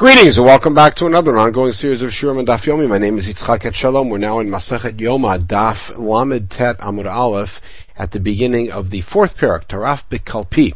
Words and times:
Greetings 0.00 0.38
and 0.38 0.46
welcome 0.46 0.72
back 0.72 0.94
to 0.94 1.04
another 1.04 1.36
ongoing 1.36 1.74
series 1.74 2.00
of 2.00 2.08
Shurim 2.08 2.38
and 2.38 2.48
Daf 2.48 2.64
Yomi. 2.64 2.88
My 2.88 2.96
name 2.96 3.18
is 3.18 3.28
Yitzchak 3.28 3.70
Etshalom. 3.70 4.08
We're 4.08 4.16
now 4.16 4.38
in 4.38 4.48
Masechet 4.48 4.96
Yoma, 4.96 5.38
Daf 5.38 5.94
Lamed 5.98 6.48
Tet 6.48 6.78
Amud 6.78 7.04
Aleph, 7.04 7.60
at 7.98 8.12
the 8.12 8.18
beginning 8.18 8.72
of 8.72 8.88
the 8.88 9.02
fourth 9.02 9.36
parak, 9.36 9.66
Taraf 9.66 10.08
Bekalpi. 10.08 10.74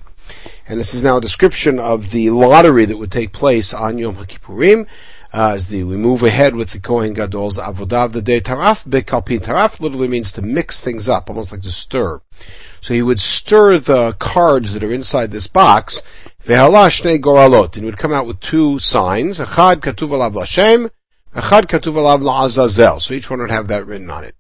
And 0.69 0.79
this 0.79 0.93
is 0.93 1.03
now 1.03 1.17
a 1.17 1.21
description 1.23 1.79
of 1.79 2.11
the 2.11 2.29
lottery 2.29 2.85
that 2.85 2.99
would 2.99 3.11
take 3.11 3.33
place 3.33 3.73
on 3.73 3.97
Yom 3.97 4.17
HaKippurim. 4.17 4.87
Uh, 5.33 5.53
as 5.55 5.69
the, 5.69 5.85
we 5.85 5.97
move 5.97 6.23
ahead 6.23 6.55
with 6.55 6.73
the 6.73 6.79
Kohen 6.79 7.15
Gadol's 7.15 7.57
Avodah 7.57 8.05
of 8.05 8.13
the 8.13 8.21
day. 8.21 8.43
Taraf 8.43 8.85
Bekalpi. 8.85 9.41
Taraf 9.41 9.81
literally 9.81 10.07
means 10.07 10.35
to 10.35 10.43
mix 10.43 10.81
things 10.81 11.09
up, 11.09 11.31
almost 11.31 11.51
like 11.51 11.63
to 11.63 11.73
stir. 11.73 12.21
So 12.83 12.93
he 12.93 13.01
would 13.01 13.21
stir 13.21 13.79
the 13.79 14.13
cards 14.19 14.75
that 14.75 14.85
are 14.85 14.93
inside 14.93 15.31
this 15.31 15.47
box, 15.47 16.03
Ve'hala 16.47 16.91
shnei 16.91 17.19
goralot, 17.19 17.75
and 17.75 17.77
he 17.77 17.85
would 17.87 17.97
come 17.97 18.13
out 18.13 18.27
with 18.27 18.39
two 18.39 18.79
signs, 18.79 19.39
Echad 19.39 19.77
katuv 19.77 20.11
alav 20.11 20.35
Lashem, 20.35 20.91
Echad 21.35 21.65
katuv 21.65 21.95
alav 21.95 22.21
la'azazel. 22.21 23.01
So 23.01 23.15
each 23.15 23.31
one 23.31 23.41
would 23.41 23.51
have 23.51 23.69
that 23.69 23.87
written 23.87 24.11
on 24.11 24.25
it. 24.25 24.35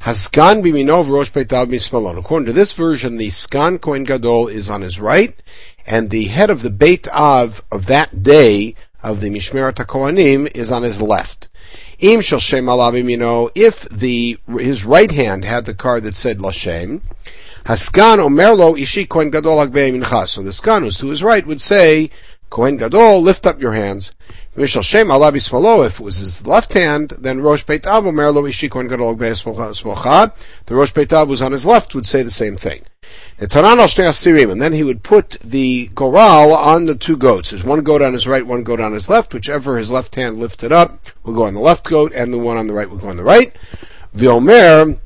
Haskan 0.00 0.62
biminov 0.62 1.10
rosh 1.10 1.30
peitav 1.30 1.68
mismalon. 1.68 2.18
According 2.18 2.46
to 2.46 2.54
this 2.54 2.72
version, 2.72 3.18
the 3.18 3.28
skan 3.28 3.78
kohen 3.78 4.04
gadol 4.04 4.48
is 4.48 4.70
on 4.70 4.80
his 4.80 4.98
right, 4.98 5.34
and 5.86 6.08
the 6.08 6.24
head 6.28 6.48
of 6.48 6.62
the 6.62 6.70
Beit 6.70 7.08
Av 7.08 7.62
of 7.70 7.84
that 7.86 8.22
day 8.22 8.74
of 9.02 9.20
the 9.20 9.28
Mishmeret 9.28 9.74
HaKohanim 9.74 10.50
is 10.54 10.70
on 10.70 10.82
his 10.82 11.02
left. 11.02 11.48
Im 11.98 12.22
shel 12.22 12.38
shem 12.38 12.64
alav 12.64 13.50
if 13.54 13.86
the, 13.90 14.38
his 14.58 14.86
right 14.86 15.10
hand 15.10 15.44
had 15.44 15.66
the 15.66 15.74
card 15.74 16.04
that 16.04 16.16
said 16.16 16.38
Lashem, 16.38 17.02
Haskan 17.64 18.18
omerlo 18.18 18.78
ishi 18.78 19.06
kohen 19.06 19.30
gadol 19.30 19.66
mincha. 19.66 20.28
So 20.28 20.42
the 20.42 20.50
skan 20.50 20.82
who's 20.82 20.98
to 20.98 21.08
his 21.08 21.22
right 21.22 21.46
would 21.46 21.60
say, 21.60 22.10
Kohen 22.50 22.76
gadol, 22.76 23.20
lift 23.20 23.46
up 23.46 23.60
your 23.60 23.72
hands. 23.72 24.12
Mishal 24.56 24.82
shem 24.84 25.08
alabi. 25.08 25.86
If 25.86 25.98
it 25.98 26.00
was 26.00 26.18
his 26.18 26.46
left 26.46 26.74
hand, 26.74 27.14
then 27.18 27.40
rosh 27.40 27.64
beit 27.64 27.82
omerlo 27.82 28.48
ishi 28.48 28.68
kohen 28.68 28.86
gadol 28.86 29.16
smocha. 29.16 30.32
The 30.66 30.74
rosh 30.74 30.92
beit 30.92 31.12
av 31.12 31.28
was 31.28 31.42
on 31.42 31.52
his 31.52 31.64
left 31.64 31.94
would 31.94 32.06
say 32.06 32.22
the 32.22 32.30
same 32.30 32.56
thing. 32.56 32.82
And 33.38 33.50
then 33.50 34.72
he 34.72 34.82
would 34.84 35.02
put 35.02 35.38
the 35.42 35.90
goral 35.94 36.54
on 36.54 36.86
the 36.86 36.94
two 36.94 37.16
goats. 37.16 37.50
There's 37.50 37.64
one 37.64 37.82
goat 37.82 38.02
on 38.02 38.12
his 38.12 38.26
right, 38.26 38.46
one 38.46 38.62
goat 38.62 38.80
on 38.80 38.92
his 38.92 39.08
left. 39.08 39.32
Whichever 39.34 39.78
his 39.78 39.90
left 39.90 40.14
hand 40.14 40.38
lifted 40.38 40.70
up 40.70 40.98
will 41.22 41.34
go 41.34 41.44
on 41.44 41.54
the 41.54 41.60
left 41.60 41.84
goat, 41.84 42.12
and 42.14 42.32
the 42.32 42.38
one 42.38 42.56
on 42.56 42.66
the 42.66 42.74
right 42.74 42.88
will 42.88 42.98
go 42.98 43.08
on 43.08 43.16
the 43.16 43.24
right. 43.24 43.56
V'omer 44.16 44.98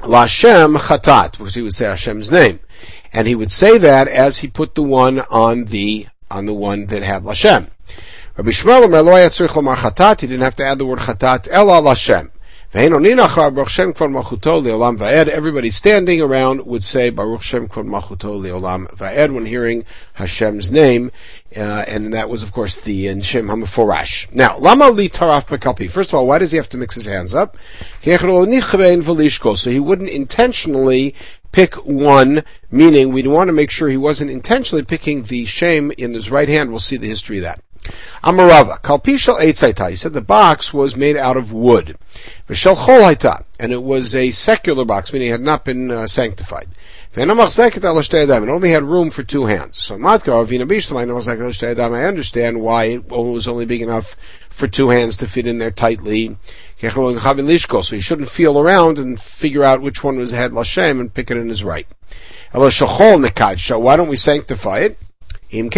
Lashem 0.00 0.78
Chatat, 0.78 1.32
because 1.32 1.54
he 1.54 1.62
would 1.62 1.74
say 1.74 1.86
Hashem's 1.86 2.30
name. 2.30 2.60
And 3.12 3.26
he 3.26 3.34
would 3.34 3.50
say 3.50 3.78
that 3.78 4.08
as 4.08 4.38
he 4.38 4.48
put 4.48 4.74
the 4.74 4.82
one 4.82 5.20
on 5.30 5.66
the, 5.66 6.06
on 6.30 6.46
the 6.46 6.54
one 6.54 6.86
that 6.86 7.02
had 7.02 7.24
Lashem. 7.24 7.68
Rabbi 8.36 8.50
Yishmael 8.50 8.84
Omer 8.84 9.02
lo 9.02 9.14
Chatat, 9.14 10.20
he 10.20 10.26
didn't 10.26 10.42
have 10.42 10.56
to 10.56 10.64
add 10.64 10.78
the 10.78 10.86
word 10.86 11.00
Chatat, 11.00 11.48
Ela 11.50 11.82
Lashem. 11.82 12.30
Everybody 12.74 13.00
standing 15.70 16.20
around 16.20 16.66
would 16.66 16.84
say 16.84 17.08
Baruch 17.08 17.40
Shem 17.40 17.66
Kvod 17.66 17.88
Machuto 17.88 18.38
Leolam 18.38 18.94
Va'ed 18.94 19.32
when 19.32 19.46
hearing 19.46 19.86
Hashem's 20.16 20.70
name, 20.70 21.10
uh, 21.56 21.84
and 21.86 22.12
that 22.14 22.28
was 22.28 22.42
of 22.42 22.52
course 22.52 22.76
the 22.76 23.08
uh, 23.08 23.20
Shem 23.20 23.46
Hamaforash. 23.48 24.32
Now, 24.34 24.58
Lama 24.58 24.90
Li 24.90 25.08
Taraf 25.08 25.46
Bekalpi. 25.46 25.90
First 25.90 26.10
of 26.10 26.16
all, 26.16 26.26
why 26.26 26.38
does 26.38 26.50
he 26.50 26.56
have 26.56 26.68
to 26.70 26.76
mix 26.76 26.94
his 26.94 27.06
hands 27.06 27.34
up? 27.34 27.56
So 28.02 29.70
he 29.70 29.80
wouldn't 29.80 30.08
intentionally 30.10 31.14
pick 31.52 31.74
one, 31.86 32.42
meaning 32.70 33.12
we'd 33.12 33.26
want 33.26 33.48
to 33.48 33.52
make 33.52 33.70
sure 33.70 33.88
he 33.88 33.96
wasn't 33.96 34.30
intentionally 34.30 34.84
picking 34.84 35.22
the 35.24 35.46
shame 35.46 35.92
in 35.96 36.14
his 36.14 36.30
right 36.30 36.48
hand. 36.48 36.70
We'll 36.70 36.80
see 36.80 36.96
the 36.96 37.08
history 37.08 37.38
of 37.38 37.44
that. 37.44 37.62
Amarava, 38.22 38.80
kalpishal 38.82 39.40
eitzaita. 39.40 39.90
He 39.90 39.96
said 39.96 40.12
the 40.12 40.20
box 40.20 40.74
was 40.74 40.96
made 40.96 41.16
out 41.16 41.36
of 41.36 41.52
wood. 41.52 41.96
V'shel 42.48 42.76
chol 42.76 43.44
and 43.58 43.72
it 43.72 43.82
was 43.82 44.14
a 44.14 44.30
secular 44.30 44.84
box, 44.84 45.12
meaning 45.12 45.28
it 45.28 45.32
had 45.32 45.40
not 45.40 45.64
been 45.64 45.90
uh, 45.90 46.06
sanctified. 46.06 46.68
It 47.20 47.28
only 47.28 48.70
had 48.70 48.84
room 48.84 49.10
for 49.10 49.24
two 49.24 49.46
hands. 49.46 49.78
So 49.78 49.96
I 49.96 50.14
understand 52.04 52.60
why 52.60 52.84
it 52.84 53.08
was 53.08 53.48
only 53.48 53.64
big 53.64 53.82
enough 53.82 54.14
for 54.48 54.68
two 54.68 54.90
hands 54.90 55.16
to 55.16 55.26
fit 55.26 55.48
in 55.48 55.58
there 55.58 55.72
tightly. 55.72 56.36
So 56.80 57.10
he 57.10 58.00
shouldn't 58.00 58.28
feel 58.28 58.56
around 58.56 59.00
and 59.00 59.20
figure 59.20 59.64
out 59.64 59.82
which 59.82 60.04
one 60.04 60.16
was 60.16 60.30
had 60.30 60.52
Lashem 60.52 61.00
and 61.00 61.12
pick 61.12 61.32
it 61.32 61.36
in 61.36 61.48
his 61.48 61.64
right. 61.64 61.88
Why 62.52 62.70
don't 62.70 64.08
we 64.08 64.16
sanctify 64.16 64.78
it? 64.78 64.96
The 65.50 65.70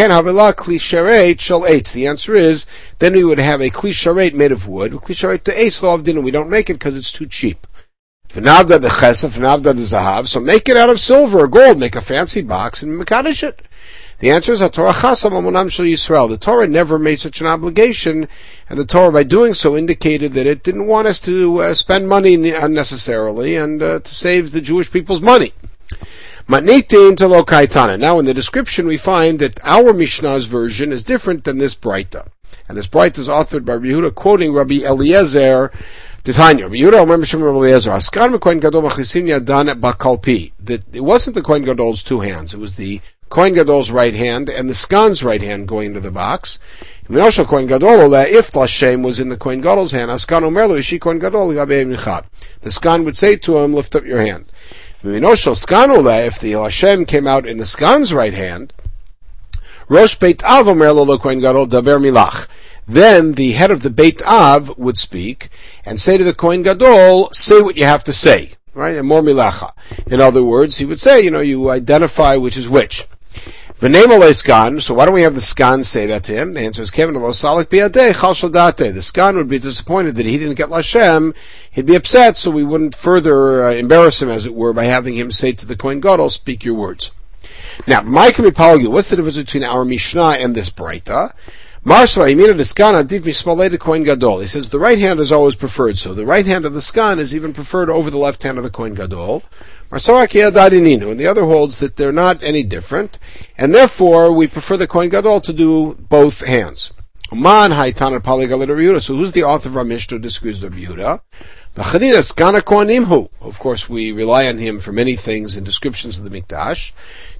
answer 2.06 2.34
is, 2.34 2.66
then 2.98 3.12
we 3.14 3.24
would 3.24 3.38
have 3.38 3.60
a 3.62 3.70
kli 3.70 4.34
made 4.34 4.52
of 4.52 4.68
wood. 4.68 4.92
Kli 4.92 5.14
sharet 5.14 5.44
to 5.44 5.54
eitz. 5.54 6.22
We 6.22 6.30
don't 6.30 6.50
make 6.50 6.68
it 6.68 6.74
because 6.74 6.96
it's 6.96 7.12
too 7.12 7.26
cheap. 7.26 7.66
V'navda 8.32 8.80
the 8.80 8.88
chesef, 8.88 9.32
v'navda 9.32 9.62
the 9.62 9.82
zahav. 9.82 10.28
So 10.28 10.40
make 10.40 10.68
it 10.68 10.76
out 10.76 10.90
of 10.90 11.00
silver 11.00 11.40
or 11.40 11.48
gold. 11.48 11.78
Make 11.78 11.96
a 11.96 12.00
fancy 12.00 12.42
box 12.42 12.82
and 12.82 13.00
mekadosh 13.00 13.42
it. 13.42 13.62
The 14.20 14.30
answer 14.30 14.52
is 14.52 14.60
Torah 14.70 14.92
chasam 14.92 15.32
amonam 15.32 15.70
shel 15.70 15.86
Yisrael. 15.86 16.28
The 16.28 16.36
Torah 16.36 16.68
never 16.68 16.98
made 16.98 17.20
such 17.20 17.40
an 17.40 17.46
obligation, 17.46 18.28
and 18.68 18.78
the 18.78 18.84
Torah, 18.84 19.10
by 19.10 19.22
doing 19.22 19.54
so, 19.54 19.76
indicated 19.76 20.34
that 20.34 20.46
it 20.46 20.62
didn't 20.62 20.86
want 20.86 21.08
us 21.08 21.20
to 21.20 21.62
uh, 21.62 21.74
spend 21.74 22.06
money 22.06 22.50
unnecessarily 22.50 23.56
and 23.56 23.82
uh, 23.82 24.00
to 24.00 24.14
save 24.14 24.52
the 24.52 24.60
Jewish 24.60 24.90
people's 24.90 25.22
money. 25.22 25.54
Now 26.50 26.58
in 26.58 26.64
the 26.64 28.32
description 28.34 28.86
we 28.86 28.96
find 28.96 29.38
that 29.38 29.60
our 29.62 29.92
Mishnah's 29.92 30.46
version 30.46 30.92
is 30.92 31.02
different 31.02 31.44
than 31.44 31.58
this 31.58 31.74
Breita. 31.74 32.28
And 32.68 32.76
this 32.76 32.88
Breita 32.88 33.18
is 33.18 33.28
authored 33.28 33.64
by 33.64 33.76
Yehuda 33.76 34.14
quoting 34.14 34.52
Rabbi 34.52 34.82
Eliezer 34.84 35.72
Titania. 36.22 36.68
Askan 36.68 38.40
Kohen 38.40 38.60
Gadol 38.60 38.82
Yadan 38.82 39.80
Bakalpi. 39.80 40.52
That 40.60 40.82
it 40.94 41.00
wasn't 41.00 41.34
the 41.34 41.42
Kohen 41.42 41.64
Gadol's 41.64 42.02
two 42.02 42.20
hands. 42.20 42.52
It 42.52 42.58
was 42.58 42.76
the 42.76 43.00
Kohen 43.30 43.54
Gadol's 43.54 43.90
right 43.90 44.12
hand 44.12 44.50
and 44.50 44.68
the 44.68 44.74
Skan's 44.74 45.22
right 45.22 45.40
hand 45.40 45.68
going 45.68 45.86
into 45.88 46.00
the 46.00 46.10
box. 46.10 46.58
Minoshal 47.08 47.46
Kohen 47.46 47.66
Gadol, 47.66 48.12
if 48.14 48.52
Lashem 48.52 49.04
was 49.04 49.18
in 49.18 49.30
the 49.30 49.36
Kohen 49.36 49.60
Gadol's 49.60 49.92
hand, 49.92 50.10
Askan 50.10 50.42
Omerlo 50.42 50.78
Ishi 50.78 50.98
Kohen 50.98 51.18
Gadol 51.18 51.48
The 51.48 52.24
Skan 52.64 53.04
would 53.04 53.16
say 53.16 53.36
to 53.36 53.58
him, 53.58 53.72
lift 53.72 53.94
up 53.94 54.04
your 54.04 54.20
hand. 54.20 54.46
If 55.02 56.40
the 56.40 56.50
Hashem 56.50 57.04
came 57.06 57.26
out 57.26 57.46
in 57.46 57.58
the 57.58 57.64
Skan's 57.64 58.12
right 58.12 58.34
hand, 58.34 58.72
Rosh 59.88 60.16
Beit 60.16 60.44
Av 60.44 60.68
Omer 60.68 60.92
Lo 60.92 61.18
Kohen 61.18 61.40
Gadol 61.40 61.66
Daber 61.66 61.98
Milach. 61.98 62.46
Then 62.90 63.34
the 63.34 63.52
head 63.52 63.70
of 63.70 63.82
the 63.82 63.88
Beit 63.88 64.20
Av 64.22 64.76
would 64.76 64.98
speak 64.98 65.48
and 65.84 66.00
say 66.00 66.18
to 66.18 66.24
the 66.24 66.34
Kohen 66.34 66.64
Gadol, 66.64 67.30
say 67.32 67.60
what 67.60 67.76
you 67.76 67.84
have 67.84 68.02
to 68.02 68.12
say. 68.12 68.54
Right? 68.74 68.96
And 68.96 69.06
more 69.06 69.22
milacha. 69.22 69.70
In 70.08 70.20
other 70.20 70.42
words, 70.42 70.78
he 70.78 70.84
would 70.84 70.98
say, 70.98 71.20
you 71.20 71.30
know, 71.30 71.38
you 71.38 71.70
identify 71.70 72.34
which 72.34 72.56
is 72.56 72.68
which. 72.68 73.06
Name 73.80 74.08
skan, 74.08 74.82
so 74.82 74.94
why 74.94 75.04
don't 75.04 75.14
we 75.14 75.22
have 75.22 75.36
the 75.36 75.40
skan 75.40 75.84
say 75.84 76.04
that 76.06 76.24
to 76.24 76.32
him? 76.32 76.52
The 76.54 76.62
answer 76.62 76.82
is 76.82 76.90
Kevin 76.90 77.14
Chal 77.14 77.58
The 77.62 77.74
skan 79.00 79.36
would 79.36 79.48
be 79.48 79.60
disappointed 79.60 80.16
that 80.16 80.26
he 80.26 80.36
didn't 80.36 80.56
get 80.56 80.68
Lashem. 80.68 81.32
He'd 81.70 81.86
be 81.86 81.94
upset, 81.94 82.36
so 82.36 82.50
we 82.50 82.64
wouldn't 82.64 82.96
further 82.96 83.62
uh, 83.62 83.72
embarrass 83.72 84.20
him, 84.20 84.30
as 84.30 84.46
it 84.46 84.54
were, 84.54 84.72
by 84.72 84.86
having 84.86 85.14
him 85.14 85.30
say 85.30 85.52
to 85.52 85.64
the 85.64 85.76
Kohen 85.76 86.00
Gadol, 86.00 86.28
speak 86.28 86.64
your 86.64 86.74
words. 86.74 87.12
Now, 87.86 88.02
my 88.02 88.32
Mike 88.36 88.38
what's 88.88 89.10
the 89.10 89.16
difference 89.16 89.36
between 89.36 89.62
our 89.62 89.84
Mishnah 89.84 90.38
and 90.40 90.56
this 90.56 90.70
Breita? 90.70 91.32
Marsva 91.82 92.30
Yimina 92.30 92.52
Niskana 92.52 93.08
Div 93.08 93.22
Mismalei 93.22 93.80
Kohen 93.80 94.04
Gadol. 94.04 94.40
He 94.40 94.46
says 94.46 94.68
the 94.68 94.78
right 94.78 94.98
hand 94.98 95.18
is 95.18 95.32
always 95.32 95.54
preferred, 95.54 95.96
so 95.96 96.12
the 96.12 96.26
right 96.26 96.44
hand 96.44 96.66
of 96.66 96.74
the 96.74 96.80
skan 96.80 97.18
is 97.18 97.34
even 97.34 97.54
preferred 97.54 97.88
over 97.88 98.10
the 98.10 98.18
left 98.18 98.42
hand 98.42 98.58
of 98.58 98.64
the 98.64 98.68
Kohen 98.68 98.92
Gadol. 98.92 99.42
And 99.90 100.00
the 100.00 101.26
other 101.26 101.44
holds 101.46 101.78
that 101.78 101.96
they're 101.96 102.12
not 102.12 102.42
any 102.42 102.62
different, 102.62 103.18
and 103.56 103.74
therefore 103.74 104.30
we 104.30 104.46
prefer 104.46 104.76
the 104.76 104.86
Kohen 104.86 105.08
Gadol 105.08 105.40
to 105.40 105.54
do 105.54 105.94
both 105.94 106.44
hands. 106.44 106.90
Man 107.32 107.70
So 107.70 109.14
who's 109.14 109.32
the 109.32 109.44
author 109.44 109.70
of 109.70 109.76
our 109.78 109.84
Mishnah 109.84 110.18
disagrees 110.18 110.60
with 110.60 110.74
Yehuda? 110.74 111.22
Of 113.40 113.60
course, 113.60 113.88
we 113.88 114.10
rely 114.10 114.48
on 114.48 114.58
him 114.58 114.80
for 114.80 114.90
many 114.92 115.14
things 115.14 115.56
in 115.56 115.62
descriptions 115.62 116.18
of 116.18 116.24
the 116.24 116.30
Mikdash. 116.30 116.90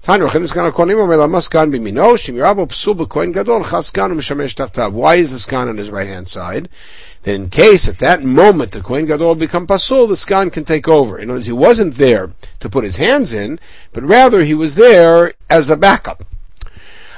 Why 0.07 0.17
is 0.17 0.21
the 5.31 5.37
skan 5.37 5.69
on 5.69 5.77
his 5.77 5.91
right 5.91 6.07
hand 6.07 6.29
side? 6.29 6.69
That 7.25 7.35
in 7.35 7.51
case 7.51 7.89
at 7.89 7.99
that 7.99 8.23
moment 8.23 8.73
the 8.73 8.81
Kohen 8.81 9.07
Gadol 9.07 9.35
become 9.35 9.67
pasul, 9.67 10.07
the 10.07 10.15
skan 10.15 10.53
can 10.53 10.65
take 10.65 10.87
over. 10.87 11.19
In 11.19 11.29
other 11.29 11.39
words, 11.39 11.47
he 11.47 11.53
wasn't 11.53 11.97
there 11.97 12.31
to 12.61 12.71
put 12.71 12.85
his 12.85 12.97
hands 12.97 13.33
in, 13.33 13.59
but 13.93 14.05
rather 14.05 14.45
he 14.45 14.55
was 14.55 14.77
there 14.77 15.35
as 15.51 15.69
a 15.69 15.77
backup. 15.77 16.23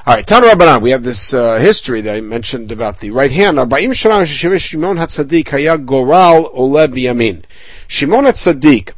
All 0.05 0.13
right, 0.13 0.27
Tana 0.27 0.47
Rabbanan, 0.47 0.81
we 0.81 0.89
have 0.89 1.03
this 1.03 1.33
uh, 1.33 1.59
history 1.59 2.01
that 2.01 2.13
I 2.13 2.19
mentioned 2.19 2.73
about 2.73 2.99
the 2.99 3.11
right 3.11 3.31
hand. 3.31 3.57
Shimon 3.57 3.69
HaTzadik 4.25 5.85
Goral 5.85 6.49
Ole 6.51 6.87
Biyamin. 6.89 7.45
Shimon 7.87 8.25
HaTzadik, 8.25 8.91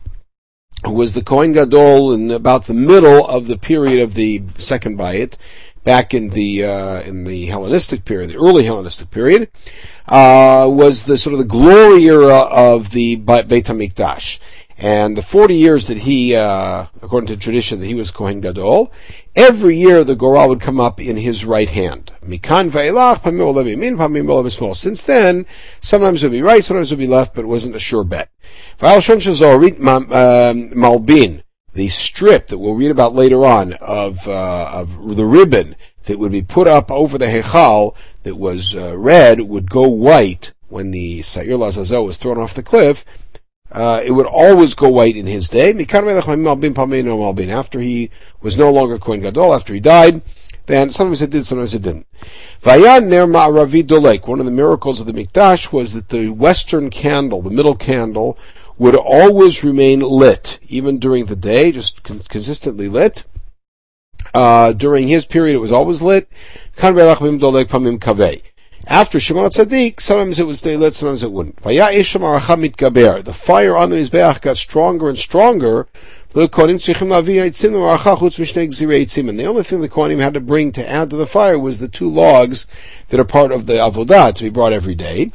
who 0.83 0.93
was 0.93 1.13
the 1.13 1.21
Kohen 1.21 1.53
Gadol 1.53 2.11
in 2.11 2.31
about 2.31 2.65
the 2.65 2.73
middle 2.73 3.23
of 3.27 3.45
the 3.45 3.55
period 3.55 4.01
of 4.01 4.15
the 4.15 4.41
second 4.57 4.97
Bayit, 4.97 5.35
back 5.83 6.15
in 6.15 6.29
the 6.29 6.63
uh, 6.63 7.01
in 7.01 7.25
the 7.25 7.45
Hellenistic 7.45 8.03
period, 8.03 8.31
the 8.31 8.37
early 8.37 8.63
Hellenistic 8.63 9.11
period, 9.11 9.51
uh, 10.07 10.65
was 10.67 11.03
the 11.03 11.19
sort 11.19 11.33
of 11.33 11.37
the 11.39 11.45
glory 11.45 12.05
era 12.05 12.39
of 12.49 12.89
the 12.89 13.17
Beit 13.17 13.47
Hamikdash. 13.47 14.39
And 14.77 15.15
the 15.15 15.21
40 15.21 15.55
years 15.55 15.87
that 15.87 15.99
he, 15.99 16.35
uh, 16.35 16.87
according 17.01 17.27
to 17.27 17.37
tradition, 17.37 17.79
that 17.79 17.85
he 17.85 17.93
was 17.93 18.11
Kohen 18.11 18.41
Gadol, 18.41 18.91
every 19.35 19.77
year 19.77 20.03
the 20.03 20.15
Goral 20.15 20.49
would 20.49 20.61
come 20.61 20.79
up 20.79 20.99
in 20.99 21.17
his 21.17 21.45
right 21.45 21.69
hand. 21.69 22.13
Mikan 22.23 22.71
Since 24.75 25.03
then, 25.03 25.45
sometimes 25.81 26.23
it 26.23 26.27
would 26.27 26.33
be 26.33 26.41
right, 26.41 26.63
sometimes 26.63 26.91
it 26.91 26.95
would 26.95 26.99
be 26.99 27.07
left, 27.07 27.35
but 27.35 27.43
it 27.43 27.47
wasn't 27.47 27.75
a 27.75 27.79
sure 27.79 28.03
bet. 28.03 28.29
Malbin, 30.71 31.43
the 31.73 31.89
strip 31.89 32.47
that 32.47 32.57
we'll 32.57 32.75
read 32.75 32.91
about 32.91 33.13
later 33.13 33.45
on 33.45 33.73
of, 33.73 34.27
uh, 34.27 34.69
of 34.71 35.15
the 35.15 35.25
ribbon 35.25 35.75
that 36.05 36.19
would 36.19 36.31
be 36.31 36.41
put 36.41 36.67
up 36.67 36.89
over 36.89 37.17
the 37.17 37.27
Hechal 37.27 37.95
that 38.23 38.35
was 38.35 38.75
uh, 38.75 38.97
red 38.97 39.41
would 39.41 39.69
go 39.69 39.87
white 39.87 40.53
when 40.67 40.91
the 40.91 41.21
Sa'ir 41.21 41.57
Lazazel 41.57 42.05
was 42.05 42.17
thrown 42.17 42.37
off 42.37 42.53
the 42.53 42.63
cliff, 42.63 43.05
uh, 43.75 44.01
it 44.05 44.11
would 44.11 44.25
always 44.25 44.73
go 44.73 44.87
white 44.87 45.17
in 45.17 45.27
his 45.27 45.49
day. 45.49 45.71
After 47.51 47.81
he 47.81 48.09
was 48.41 48.57
no 48.57 48.71
longer 48.71 48.97
Kohen 48.97 49.19
Gadol, 49.19 49.53
after 49.53 49.73
he 49.73 49.81
died, 49.81 50.21
then 50.67 50.91
sometimes 50.91 51.21
it 51.21 51.29
did, 51.29 51.45
sometimes 51.45 51.73
it 51.73 51.81
didn't. 51.81 52.07
Vayan 52.63 53.09
ner 53.09 53.27
ma'aravi 53.27 53.83
dolek. 53.83 54.27
One 54.27 54.39
of 54.39 54.45
the 54.45 54.51
miracles 54.51 55.01
of 55.01 55.07
the 55.07 55.13
Mikdash 55.13 55.73
was 55.73 55.91
that 55.91 56.07
the 56.07 56.29
western 56.29 56.89
candle, 56.89 57.41
the 57.41 57.49
middle 57.49 57.75
candle, 57.75 58.37
would 58.77 58.95
always 58.95 59.61
remain 59.61 59.99
lit, 59.99 60.57
even 60.67 60.97
during 60.97 61.25
the 61.25 61.35
day, 61.35 61.73
just 61.73 62.01
con- 62.03 62.21
consistently 62.29 62.87
lit. 62.87 63.25
Uh, 64.33 64.71
during 64.71 65.09
his 65.09 65.25
period, 65.25 65.53
it 65.53 65.59
was 65.59 65.71
always 65.71 66.01
lit. 66.01 66.29
After 68.87 69.19
Shimon 69.19 69.49
Tzaddik, 69.49 69.99
sometimes 69.99 70.37
it 70.37 70.45
would 70.45 70.57
stay 70.57 70.77
lit, 70.77 70.93
sometimes 70.93 71.23
it 71.23 71.31
wouldn't. 71.31 71.59
The 71.63 73.33
fire 73.33 73.75
on 73.75 73.89
the 73.89 73.97
Mizbeach 73.97 74.41
got 74.41 74.57
stronger 74.57 75.09
and 75.09 75.17
stronger. 75.17 75.87
The 76.33 76.41
only 76.41 76.59
thing 79.63 79.81
the 79.81 79.89
Kohanim 79.89 80.19
had 80.19 80.33
to 80.35 80.39
bring 80.39 80.71
to 80.73 80.87
add 80.89 81.09
to 81.09 81.15
the 81.15 81.25
fire 81.25 81.57
was 81.57 81.79
the 81.79 81.87
two 81.87 82.09
logs 82.09 82.67
that 83.09 83.19
are 83.19 83.23
part 83.23 83.51
of 83.51 83.65
the 83.65 83.73
Avodah 83.73 84.35
to 84.35 84.43
be 84.43 84.49
brought 84.49 84.73
every 84.73 84.95
day. 84.95 85.31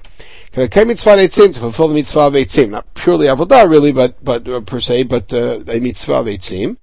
To 0.52 0.68
fulfill 0.68 1.88
the 1.88 1.94
mitzvah 1.94 2.20
of 2.20 2.34
Eitzim. 2.34 2.70
Not 2.70 2.94
purely 2.94 3.26
Avodah 3.26 3.68
really, 3.68 3.90
but, 3.92 4.22
but, 4.24 4.48
uh, 4.48 4.60
per 4.60 4.78
se, 4.78 5.04
but, 5.04 5.32
uh, 5.32 5.60
a 5.66 5.80
mitzvah 5.80 6.14
of 6.14 6.26
Eitzim 6.26 6.76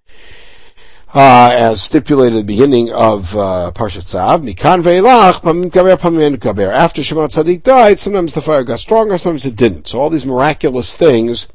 uh, 1.13 1.51
as 1.54 1.81
stipulated 1.81 2.38
at 2.38 2.42
the 2.42 2.54
beginning 2.54 2.92
of 2.92 3.36
uh, 3.36 3.71
Parshat 3.74 4.04
Tzav, 4.04 4.44
Mikan 4.44 4.83
ve'ilach, 4.83 5.42
pamim 5.42 6.38
kaber. 6.38 6.71
After 6.71 7.01
Shimon 7.01 7.30
Tzaddik 7.30 7.63
died, 7.63 8.00
sometimes 8.00 8.33
the 8.33 8.42
fire 8.42 8.63
got 8.63 8.80
stronger, 8.80 9.18
sometimes 9.18 9.45
it 9.45 9.56
didn't. 9.56 9.88
So 9.88 10.01
all 10.01 10.09
these 10.09 10.25
miraculous 10.25 10.95
things 10.95 11.48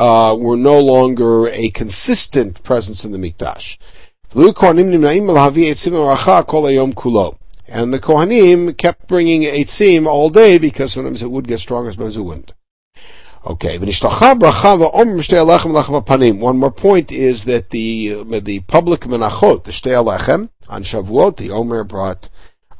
uh, 0.00 0.36
were 0.38 0.56
no 0.56 0.80
longer 0.80 1.48
a 1.48 1.70
consistent 1.70 2.62
presence 2.62 3.04
in 3.04 3.12
the 3.12 3.18
Mikdash. 3.18 3.76
And 4.34 4.48
the 7.94 8.00
Kohanim 8.00 8.76
kept 8.76 9.06
bringing 9.06 9.42
Eitzim 9.42 10.06
all 10.06 10.30
day 10.30 10.58
because 10.58 10.92
sometimes 10.92 11.22
it 11.22 11.30
would 11.30 11.46
get 11.46 11.60
stronger, 11.60 11.92
sometimes 11.92 12.16
it 12.16 12.22
wouldn't. 12.22 12.52
Okay, 13.46 13.76
one 13.76 13.86
more 16.58 16.70
point 16.70 17.12
is 17.12 17.44
that 17.44 17.68
the 17.68 18.14
uh, 18.14 18.40
the 18.40 18.60
public 18.60 19.00
menachot, 19.02 19.64
the 19.64 19.70
shtei 19.70 20.02
alechem 20.02 20.48
on 20.66 20.82
Shavuot, 20.82 21.36
the 21.36 21.50
Omer 21.50 21.84
brought 21.84 22.30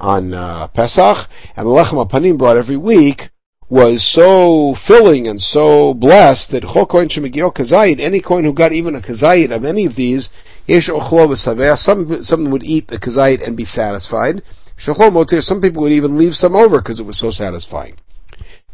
on 0.00 0.32
uh, 0.32 0.66
Pesach, 0.68 1.28
and 1.54 1.66
the 1.66 1.70
lechem 1.70 2.02
apanim 2.02 2.38
brought 2.38 2.56
every 2.56 2.78
week 2.78 3.28
was 3.68 4.02
so 4.02 4.74
filling 4.74 5.28
and 5.28 5.42
so 5.42 5.92
blessed 5.92 6.50
that 6.52 6.62
chol 6.62 6.88
kohen 6.88 7.08
shemigio 7.08 7.52
kazayit, 7.52 8.00
any 8.00 8.20
kohen 8.20 8.46
who 8.46 8.54
got 8.54 8.72
even 8.72 8.94
a 8.94 9.00
kazayit 9.00 9.50
of 9.54 9.66
any 9.66 9.84
of 9.84 9.96
these, 9.96 10.30
yesh 10.66 10.88
ochlo 10.88 11.36
some 11.76 12.24
some 12.24 12.50
would 12.50 12.64
eat 12.64 12.88
the 12.88 12.96
kazayit 12.96 13.46
and 13.46 13.54
be 13.54 13.66
satisfied. 13.66 14.42
Some 14.78 15.60
people 15.60 15.82
would 15.82 15.92
even 15.92 16.16
leave 16.16 16.34
some 16.34 16.56
over 16.56 16.78
because 16.78 17.00
it 17.00 17.06
was 17.06 17.18
so 17.18 17.30
satisfying 17.30 17.98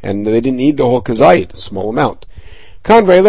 and 0.02 0.26
they 0.26 0.40
didn't 0.40 0.56
need 0.56 0.76
the 0.76 0.84
whole 0.84 1.02
kazayit, 1.02 1.52
a 1.52 1.56
small 1.56 1.90
amount. 1.90 2.26
After 2.82 3.20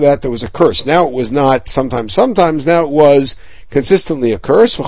that, 0.00 0.18
there 0.20 0.30
was 0.30 0.42
a 0.42 0.50
curse. 0.50 0.84
Now 0.84 1.06
it 1.06 1.12
was 1.12 1.32
not 1.32 1.68
sometimes, 1.68 2.12
sometimes, 2.12 2.66
now 2.66 2.84
it 2.84 2.90
was 2.90 3.36
consistently 3.70 4.32
a 4.32 4.38
curse. 4.38 4.78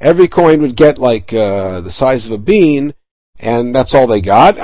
Every 0.00 0.28
kohen 0.28 0.62
would 0.62 0.76
get 0.76 0.98
like 0.98 1.34
uh, 1.34 1.82
the 1.82 1.90
size 1.90 2.24
of 2.24 2.32
a 2.32 2.38
bean, 2.38 2.94
and 3.38 3.74
that's 3.74 3.94
all 3.94 4.06
they 4.06 4.20
got. 4.20 4.56
The 4.56 4.62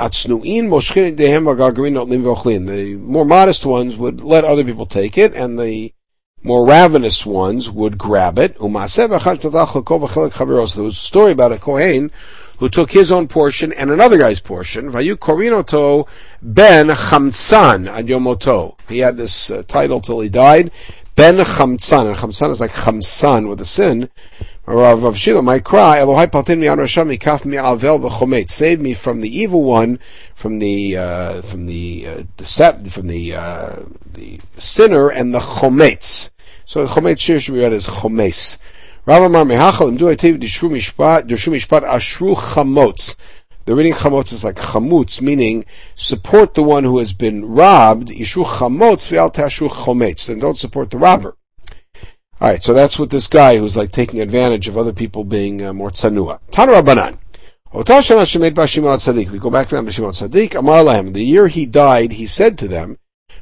more 2.99 3.25
modest 3.25 3.65
ones 3.65 3.95
would 3.95 4.21
let 4.21 4.43
other 4.43 4.63
people 4.63 4.85
take 4.85 5.17
it, 5.17 5.33
and 5.33 5.59
the 5.59 5.93
more 6.45 6.67
ravenous 6.67 7.25
ones 7.25 7.71
would 7.71 7.97
grab 7.97 8.37
it. 8.37 8.59
There 8.59 8.69
was 8.69 8.97
a 10.77 10.91
story 10.91 11.31
about 11.31 11.51
a 11.51 11.57
Kohen 11.57 12.11
who 12.59 12.69
took 12.69 12.91
his 12.91 13.11
own 13.11 13.27
portion 13.27 13.73
and 13.73 13.89
another 13.89 14.19
guy's 14.19 14.39
portion. 14.39 14.91
Vayu 14.91 15.15
korinoto 15.15 16.07
ben 16.43 16.89
chamsan 16.89 17.89
ad 17.89 18.05
yomoto. 18.05 18.77
He 18.87 18.99
had 18.99 19.17
this 19.17 19.49
uh, 19.49 19.63
title 19.67 19.99
till 19.99 20.21
he 20.21 20.29
died. 20.29 20.71
Ben 21.15 21.37
chamsan. 21.37 22.09
And 22.09 22.15
chamsan 22.15 22.51
is 22.51 22.61
like 22.61 22.71
chamsan 22.71 23.49
with 23.49 23.59
a 23.59 23.65
sin. 23.65 24.11
Rav 24.67 25.17
Shila 25.17 25.41
might 25.41 25.63
cry, 25.63 25.97
Elohai 25.97 26.27
paltin 26.31 26.59
mi 26.59 26.67
rasham 26.67 27.15
mikaf 27.15 27.43
mi 27.43 27.57
avel 27.57 27.99
v'chomet. 27.99 28.51
Save 28.51 28.79
me 28.79 28.93
from 28.93 29.21
the 29.21 29.35
evil 29.35 29.63
one, 29.63 29.97
from 30.35 30.59
the, 30.59 30.95
uh, 30.95 31.41
from 31.41 31.65
the, 31.65 32.07
uh, 32.07 32.23
decept, 32.37 32.91
from 32.91 33.07
the, 33.07 33.33
uh, 33.35 33.77
the 34.13 34.39
sinner 34.57 35.09
and 35.09 35.33
the 35.33 35.39
chometz. 35.39 36.29
So 36.65 36.87
chometz 36.87 37.19
shir 37.19 37.39
should 37.39 37.53
be 37.53 37.61
read 37.61 37.73
as 37.73 37.85
chomes. 37.85 38.57
Rav 39.05 39.21
Amar 39.21 39.45
Mehachal 39.45 39.89
Im 39.89 39.97
Du 39.97 40.05
Aitiv 40.05 40.39
Dishru 40.39 40.69
Mishpat 40.69 41.27
Dishru 41.27 41.53
Mishpat 41.53 41.87
Ashru 41.87 42.35
Chamotz. 42.35 43.15
The 43.65 43.75
reading 43.75 43.93
chamotz 43.93 44.33
is 44.33 44.43
like 44.43 44.55
chamutz, 44.55 45.21
meaning 45.21 45.65
support 45.95 46.53
the 46.53 46.63
one 46.63 46.83
who 46.83 46.97
has 46.97 47.13
been 47.13 47.45
robbed. 47.45 48.09
Yishu 48.09 48.45
chamotz 48.45 49.09
v'al 49.09 49.33
tashu 49.33 49.69
chometz, 49.69 50.29
and 50.29 50.41
don't 50.41 50.57
support 50.57 50.89
the 50.89 50.97
robber. 50.97 51.35
All 52.41 52.49
right, 52.49 52.61
so 52.61 52.73
that's 52.73 52.99
what 52.99 53.11
this 53.11 53.27
guy 53.27 53.57
who's 53.57 53.77
like 53.77 53.91
taking 53.91 54.19
advantage 54.19 54.67
of 54.67 54.77
other 54.77 54.93
people 54.93 55.23
being 55.23 55.63
uh, 55.63 55.73
more 55.73 55.89
tsanua. 55.89 56.39
Tanu 56.51 56.79
Rabbanan. 56.79 57.17
We 57.73 57.83
go 57.83 59.49
back 59.49 59.67
to 59.67 59.91
Shimon 59.91 60.11
Tzaddik. 60.11 60.55
Amar 60.55 60.83
lahem. 60.83 61.13
The 61.13 61.23
year 61.23 61.47
he 61.47 61.65
died, 61.65 62.13
he 62.13 62.25
said 62.25 62.57
to 62.59 62.67
them, 62.67 62.97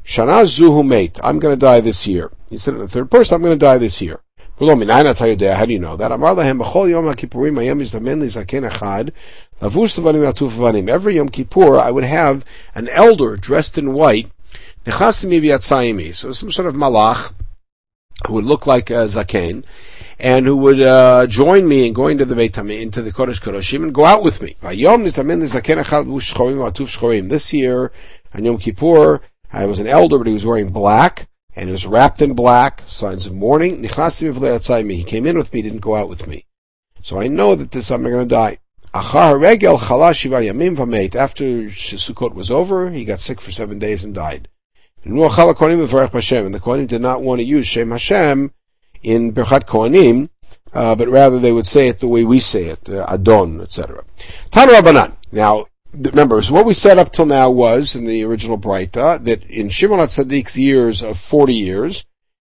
Shana 0.06 0.44
zuhu 0.44 0.86
mate. 0.86 1.20
I'm 1.24 1.40
going 1.40 1.54
to 1.54 1.60
die 1.60 1.80
this 1.80 2.06
year. 2.06 2.32
He 2.50 2.58
said 2.58 2.74
in 2.74 2.82
the 2.82 2.88
third 2.88 3.10
person, 3.10 3.36
I'm 3.36 3.42
going 3.42 3.58
to 3.58 3.66
die 3.66 3.78
this 3.78 4.02
year. 4.02 4.20
How 4.60 4.76
do 4.76 5.74
you 5.74 5.80
know 5.80 5.98
that? 5.98 6.12
Every 10.90 11.16
Yom 11.16 11.30
Kippur, 11.30 11.78
I 11.80 11.92
would 11.92 12.04
have 12.04 12.46
an 12.76 12.88
elder 12.90 13.36
dressed 13.36 13.78
in 13.80 13.94
white, 13.94 14.30
so 14.86 15.02
some 15.02 16.52
sort 16.52 16.68
of 16.68 16.76
malach, 16.76 17.34
who 18.28 18.34
would 18.34 18.46
look 18.46 18.68
like 18.68 18.92
a 18.92 19.08
zaken, 19.08 19.66
and 20.20 20.46
who 20.46 20.56
would 20.58 20.80
uh, 20.80 21.26
join 21.26 21.68
me 21.68 21.88
in 21.88 21.94
going 21.94 22.20
to 22.20 22.26
the 22.26 22.36
Beit 22.36 22.56
into 22.56 23.02
the 23.02 23.12
Kodesh 23.12 23.42
Kodashim, 23.42 23.82
and 23.82 23.94
go 23.94 24.06
out 24.06 24.22
with 24.22 24.40
me. 24.42 24.56
This 27.28 27.54
year, 27.54 27.92
on 28.36 28.46
Yom 28.46 28.58
Kippur, 28.60 29.22
I 29.54 29.68
was 29.68 29.80
an 29.80 29.88
elder, 29.88 30.18
but 30.18 30.26
he 30.26 30.34
was 30.34 30.46
wearing 30.46 30.72
black, 30.72 31.30
and 31.56 31.68
he 31.68 31.72
was 31.72 31.86
wrapped 31.86 32.24
in 32.24 32.34
black, 32.34 32.82
signs 32.88 33.28
of 33.28 33.36
mourning. 33.36 33.84
He 33.84 35.04
came 35.04 35.28
in 35.28 35.38
with 35.38 35.54
me, 35.54 35.62
didn't 35.62 35.80
go 35.80 35.96
out 35.96 36.10
with 36.10 36.28
me. 36.28 36.48
So 37.04 37.20
I 37.20 37.28
know 37.28 37.54
that 37.54 37.72
this 37.72 37.92
I'm 37.92 38.02
going 38.02 38.18
to 38.18 38.26
die. 38.26 38.58
After 38.96 39.04
Sukkot 41.70 42.34
was 42.34 42.50
over, 42.52 42.90
he 42.90 43.06
got 43.06 43.20
sick 43.20 43.40
for 43.40 43.52
seven 43.52 43.78
days 43.78 44.04
and 44.04 44.16
died. 44.16 44.48
And 45.04 45.18
the 45.18 45.28
Kohanim 45.28 46.88
did 46.88 47.02
not 47.02 47.22
want 47.22 47.40
to 47.40 47.46
use 47.46 47.68
Shem 47.68 47.92
Hashem 47.92 48.52
in 49.04 49.34
Birchat 49.34 49.66
Kohanim, 49.66 50.30
uh, 50.74 50.96
but 50.96 51.10
rather 51.10 51.40
they 51.40 51.52
would 51.52 51.68
say 51.68 51.88
it 51.90 52.00
the 52.00 52.08
way 52.08 52.24
we 52.24 52.40
say 52.40 52.66
it, 52.66 52.90
uh, 52.90 53.06
Adon, 53.08 53.62
etc. 53.62 54.04
Tan 54.50 54.70
Rabbanan. 54.70 55.14
Now, 55.32 55.68
remember, 55.94 56.42
so 56.42 56.54
what 56.54 56.66
we 56.66 56.74
said 56.74 56.98
up 56.98 57.12
till 57.12 57.26
now 57.26 57.50
was, 57.50 57.96
in 57.96 58.06
the 58.06 58.24
original 58.24 58.58
Breita, 58.58 59.24
that 59.24 59.44
in 59.46 59.70
Shimon 59.70 60.00
HaTzaddik's 60.00 60.58
years 60.58 61.02
of 61.02 61.20
40 61.20 61.54
years, 61.54 62.06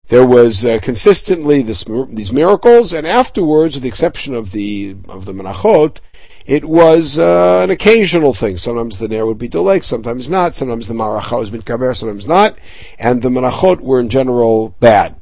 there 0.10 0.26
was 0.26 0.66
uh, 0.66 0.80
consistently 0.82 1.62
this, 1.62 1.86
these 2.10 2.32
miracles, 2.32 2.94
and 2.94 3.06
afterwards, 3.06 3.76
with 3.76 3.84
the 3.84 3.90
exception 3.90 4.34
of 4.34 4.52
the, 4.52 4.96
of 5.10 5.26
the 5.26 5.34
Menachot, 5.34 6.00
it 6.46 6.64
was 6.64 7.20
uh, 7.20 7.62
an 7.64 7.70
occasional 7.70 8.34
thing. 8.34 8.56
Sometimes 8.56 9.00
the 9.00 9.10
Nair 9.10 9.26
would 9.26 9.38
be 9.38 9.50
delayed, 9.50 9.84
sometimes 9.84 10.30
not, 10.30 10.56
sometimes 10.56 10.88
the 10.88 10.94
Maracha 10.94 11.40
was 11.40 11.50
been 11.50 11.62
kaber, 11.62 11.96
sometimes 11.96 12.26
not, 12.26 12.58
and 12.98 13.22
the 13.22 13.30
Menachot 13.30 13.82
were 13.82 14.00
in 14.00 14.08
general 14.08 14.70
bad. 14.80 15.17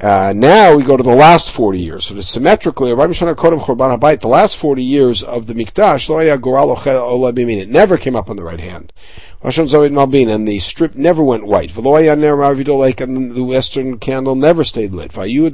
Uh, 0.00 0.32
now 0.34 0.74
we 0.74 0.82
go 0.82 0.96
to 0.96 1.02
the 1.02 1.14
last 1.14 1.50
40 1.50 1.78
years. 1.78 2.06
So 2.06 2.18
symmetrically, 2.20 2.94
the 2.94 4.20
last 4.24 4.56
40 4.56 4.82
years 4.82 5.22
of 5.22 5.46
the 5.46 5.52
Mikdash, 5.52 6.08
it 7.60 7.68
never 7.68 7.98
came 7.98 8.16
up 8.16 8.30
on 8.30 8.36
the 8.36 8.44
right 8.44 8.60
hand. 8.60 8.94
And 9.42 10.48
the 10.48 10.58
strip 10.58 10.94
never 10.94 11.22
went 11.22 11.46
white. 11.46 11.76
And 11.76 12.22
the 12.22 13.44
western 13.44 13.98
candle 13.98 14.34
never 14.34 14.64
stayed 14.64 14.92
lit. 14.92 15.12
Only 15.12 15.50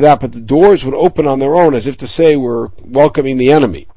that, 0.00 0.20
but 0.20 0.32
the 0.32 0.40
doors 0.40 0.84
would 0.84 0.94
open 0.94 1.26
on 1.26 1.40
their 1.40 1.56
own 1.56 1.74
as 1.74 1.88
if 1.88 1.96
to 1.96 2.06
say 2.06 2.36
we're 2.36 2.68
welcoming 2.84 3.36
the 3.36 3.50
enemy. 3.50 3.88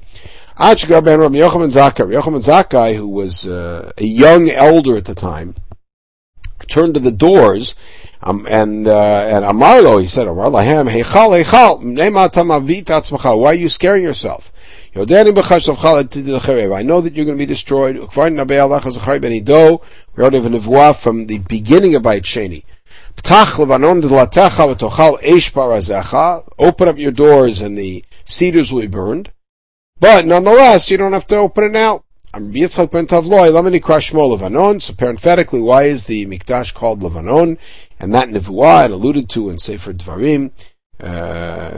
Yochanan 0.58 2.42
Zakkai, 2.42 2.96
who 2.96 3.08
was 3.08 3.46
uh, 3.46 3.92
a 3.98 4.04
young 4.04 4.50
elder 4.50 4.98
at 4.98 5.06
the 5.06 5.14
time, 5.14 5.54
turned 6.68 6.94
to 6.94 7.00
the 7.00 7.12
doors 7.12 7.76
um, 8.28 8.48
and 8.50 8.88
uh, 8.88 9.28
and 9.28 9.46
Amarlo, 9.46 10.02
he 10.02 10.08
said, 10.08 10.28
Amar 10.28 10.50
lahem 10.50 10.90
heichal 10.90 11.44
heichal 11.44 13.40
Why 13.40 13.48
are 13.50 13.54
you 13.54 13.70
scaring 13.70 14.02
yourself? 14.02 14.52
I 14.98 15.04
know 15.04 15.14
that 17.02 17.14
you're 17.14 17.26
going 17.26 17.38
to 17.38 17.42
be 17.42 17.46
destroyed. 17.46 17.98
We 17.98 18.04
already 18.04 18.36
have 18.38 18.52
a 18.52 20.50
nevuah 20.50 20.96
from 20.96 21.28
the 21.28 21.38
beginning 21.40 21.96
of 21.96 22.04
Bayit 22.04 22.24
Sheni. 22.24 22.64
Open 26.58 26.88
up 26.88 26.98
your 26.98 27.12
doors 27.12 27.62
and 27.62 27.78
the 27.78 28.06
cedars 28.24 28.72
will 28.72 28.82
be 28.82 28.88
burned. 28.88 29.32
But 30.00 30.26
nonetheless, 30.26 30.90
you 30.90 30.98
don't 30.98 31.14
have 31.14 31.28
to 31.28 31.36
open 31.36 31.66
it 31.66 31.72
now. 31.74 32.05
So 32.36 32.86
parenthetically, 32.86 33.40
why 35.62 35.84
is 35.84 36.04
the 36.04 36.26
Mikdash 36.26 36.74
called 36.74 37.02
Levanon? 37.02 37.58
And 37.98 38.14
that 38.14 38.28
Nevuah, 38.28 38.92
alluded 38.92 39.30
to 39.30 39.50
in 39.50 39.58
Sefer 39.58 39.94
Dvarim, 39.94 40.52
uh, 41.00 41.72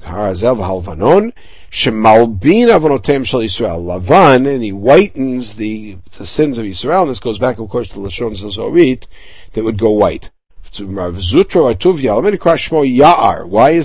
Harazel 0.00 0.58
Halvanon, 0.58 1.32
Shemalbin 1.70 2.68
Avonotem 2.68 3.24
Shal 3.24 3.40
Yisrael. 3.40 3.86
Lavan, 3.86 4.46
and 4.46 4.62
he 4.62 4.70
whitens 4.70 5.56
the, 5.56 5.96
the 6.18 6.26
sins 6.26 6.58
of 6.58 6.66
Israel, 6.66 7.00
and 7.02 7.10
this 7.10 7.18
goes 7.18 7.38
back, 7.38 7.58
of 7.58 7.70
course, 7.70 7.88
to 7.88 7.98
Lashon 7.98 8.36
Zazorit, 8.36 9.06
that 9.54 9.64
would 9.64 9.78
go 9.78 9.92
white. 9.92 10.30
Why 10.78 10.82
is 10.82 10.88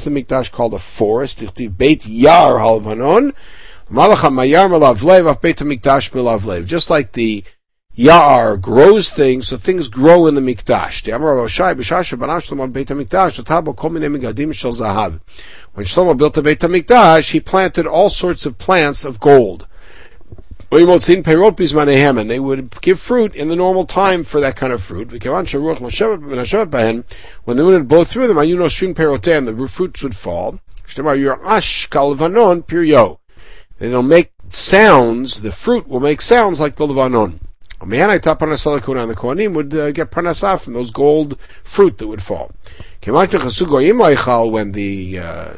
the 0.04 0.12
Mikdash 0.12 0.52
called 0.52 0.74
a 0.74 0.80
forest? 0.80 1.40
Beit 1.40 2.02
Ya'ar 2.02 2.60
Halvanon, 2.60 3.34
Just 6.66 6.90
like 6.90 7.12
the 7.12 7.44
Ya'ar 7.98 8.62
grows 8.62 9.12
things, 9.12 9.50
so 9.50 9.58
things 9.58 9.90
grow 9.90 10.28
in 10.28 10.36
the 10.36 10.42
Mikdash. 10.42 11.04
When 15.74 15.86
Shlomo 15.86 16.18
built 16.18 16.36
the 16.36 16.42
Beit 16.42 16.60
HaMikdash, 16.60 17.32
he 17.32 17.42
planted 17.42 17.86
all 17.86 18.10
sorts 18.10 18.46
of 18.46 18.58
plants 18.58 19.04
of 19.04 19.20
gold. 19.20 19.68
And 20.72 22.30
they 22.30 22.40
would 22.40 22.80
give 22.80 22.98
fruit 22.98 23.36
in 23.36 23.50
the 23.50 23.58
normal 23.58 23.86
time 23.86 24.24
for 24.24 24.40
that 24.40 24.56
kind 24.56 24.72
of 24.72 24.82
fruit. 24.82 25.12
When 25.12 25.20
the 25.20 25.30
wind 27.66 27.78
would 27.78 27.90
blow 27.90 28.06
through 28.06 28.28
them, 28.28 28.38
and 28.38 29.48
the 29.48 29.68
fruits 29.68 30.02
would 30.02 30.16
fall. 30.16 30.62
They 33.82 33.90
don't 33.90 34.08
make 34.08 34.32
sounds, 34.50 35.42
the 35.42 35.52
fruit 35.52 35.88
will 35.88 36.02
make 36.02 36.22
sounds 36.22 36.60
like 36.60 36.76
the 36.76 36.86
Levanon. 36.86 37.40
A 37.82 37.86
man 37.88 38.12
I 38.12 38.20
taught 38.20 38.40
Parnasah 38.40 38.80
Lakuna, 38.80 39.02
and 39.02 39.10
the 39.10 39.16
Kohanim 39.16 39.56
would 39.56 39.74
uh, 39.74 39.90
get 39.92 40.12
parnasah 40.12 40.62
from 40.62 40.74
those 40.74 40.92
gold 40.92 41.36
fruit 41.64 41.98
that 41.98 42.06
would 42.06 42.22
fall. 42.22 42.52
When 43.04 44.72
the 44.74 45.20
uh, 45.20 45.54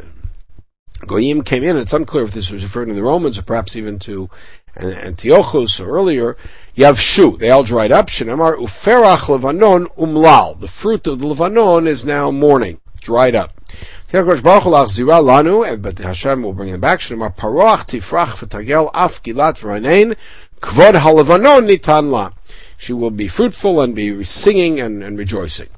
Goyim 1.05 1.43
came 1.43 1.63
in, 1.65 1.75
it's 1.75 1.91
unclear 1.91 2.23
if 2.23 2.31
this 2.31 2.49
was 2.49 2.63
referring 2.63 2.87
to 2.87 2.95
the 2.95 3.03
Romans 3.03 3.37
or 3.37 3.41
perhaps 3.41 3.75
even 3.75 3.99
to 3.99 4.29
Antiochus 4.77 5.81
or 5.81 5.89
earlier, 5.89 6.37
Yavshu, 6.77 7.37
they 7.37 7.49
all 7.49 7.63
dried 7.63 7.91
up. 7.91 8.07
Shinamar 8.07 8.55
uferach 8.55 9.27
levanon 9.27 9.87
umlal. 9.97 10.57
The 10.61 10.69
fruit 10.69 11.07
of 11.07 11.19
the 11.19 11.27
levanon 11.27 11.87
is 11.87 12.05
now 12.05 12.31
mourning, 12.31 12.79
dried 13.01 13.35
up. 13.35 13.59
Lanu, 14.13 15.81
but 15.81 15.97
Hashem 15.97 16.43
will 16.43 16.53
bring 16.53 16.69
him 16.69 16.79
back. 16.79 16.99
Shemar 16.99 17.35
Paroach 17.35 17.87
Tifrach 17.87 18.45
V'Tagel 18.45 18.91
Af 18.93 19.23
Gilat 19.23 19.57
V'Ranein 19.57 20.15
Kvod 20.61 20.93
Halavanon 20.93 21.67
Nitan 21.67 22.11
La. 22.11 22.31
She 22.77 22.93
will 22.93 23.09
be 23.09 23.27
fruitful 23.27 23.81
and 23.81 23.95
be 23.95 24.23
singing 24.23 24.79
and, 24.79 25.03
and 25.03 25.17
rejoicing. 25.17 25.69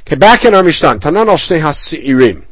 Okay, 0.00 0.16
back 0.16 0.44
in 0.44 0.52
our 0.52 0.64
Mishnah, 0.64 0.98
Tanan 0.98 1.28
al 1.28 1.36
Shnei 1.36 1.60
HaSi'irim. 1.60 2.44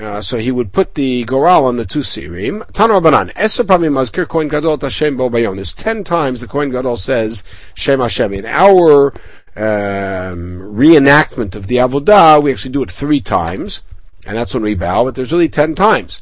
Uh, 0.00 0.20
so 0.20 0.38
he 0.38 0.50
would 0.50 0.72
put 0.72 0.94
the 0.94 1.22
goral 1.24 1.66
on 1.66 1.76
the 1.76 1.84
two 1.84 2.00
sirim. 2.00 2.66
Tanor 2.72 3.00
banan. 3.02 3.30
Eser 3.34 3.64
pamim 3.64 3.92
mazkir 3.92 4.26
kohen 4.26 4.48
gadol 4.48 4.78
Hashem 4.78 5.18
bo 5.18 5.28
bayon. 5.28 5.56
There's 5.56 5.74
ten 5.74 6.02
times 6.02 6.40
the 6.40 6.46
kohen 6.46 6.70
gadol 6.70 6.96
says 6.96 7.44
Shem 7.74 8.00
Hashem. 8.00 8.32
In 8.32 8.46
our 8.46 9.12
um, 9.54 10.74
reenactment 10.74 11.54
of 11.54 11.66
the 11.66 11.76
avodah, 11.76 12.42
we 12.42 12.50
actually 12.50 12.72
do 12.72 12.82
it 12.82 12.90
three 12.90 13.20
times 13.20 13.82
and 14.26 14.36
that's 14.36 14.54
when 14.54 14.62
we 14.62 14.74
bow, 14.74 15.04
but 15.04 15.14
there's 15.14 15.32
really 15.32 15.48
ten 15.48 15.74
times. 15.74 16.20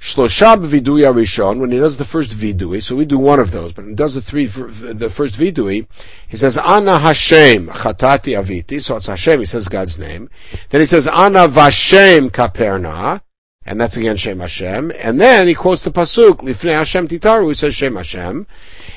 Shloshab 0.00 0.66
vidui 0.66 1.02
arishon, 1.08 1.58
when 1.58 1.70
he 1.70 1.78
does 1.78 1.96
the 1.96 2.04
first 2.04 2.32
vidui, 2.32 2.82
so 2.82 2.96
we 2.96 3.04
do 3.04 3.18
one 3.18 3.38
of 3.38 3.52
those, 3.52 3.72
but 3.72 3.84
he 3.84 3.94
does 3.94 4.14
the 4.14 4.20
three, 4.20 4.46
the 4.46 5.08
first 5.08 5.38
vidui, 5.38 5.86
he 6.26 6.36
says, 6.36 6.58
Ana 6.58 6.98
Hashem 6.98 7.68
chatati 7.68 8.36
aviti, 8.36 8.82
so 8.82 8.96
it's 8.96 9.06
Hashem, 9.06 9.38
he 9.38 9.46
says 9.46 9.68
God's 9.68 10.00
name. 10.00 10.28
Then 10.70 10.80
he 10.80 10.86
says, 10.88 11.06
Ana 11.06 11.48
vashem 11.48 12.30
kaperna, 12.30 13.20
and 13.64 13.80
that's 13.80 13.96
again 13.96 14.16
Shem 14.16 14.40
Hashem. 14.40 14.92
And 14.98 15.20
then 15.20 15.46
he 15.46 15.54
quotes 15.54 15.84
the 15.84 15.90
pasuk 15.90 16.38
Lifnei 16.38 16.74
Hashem 16.74 17.06
Titaru, 17.06 17.48
he 17.48 17.54
says 17.54 17.74
Shem 17.74 17.94
Hashem. 17.94 18.46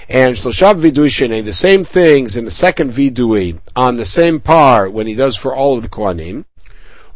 And 0.10 0.36
Shloshab 0.36 0.82
Vidui 0.82 1.10
Shenei, 1.10 1.46
the 1.46 1.54
same 1.54 1.84
things 1.84 2.36
in 2.36 2.46
the 2.46 2.52
second 2.52 2.92
Vidui 2.92 3.60
on 3.76 3.98
the 3.98 4.06
same 4.06 4.40
par 4.40 4.90
when 4.90 5.06
he 5.08 5.14
does 5.14 5.36
for 5.36 5.54
all 5.56 5.78
of 5.78 5.84
the 5.84 5.90
Kohanim. 5.90 6.46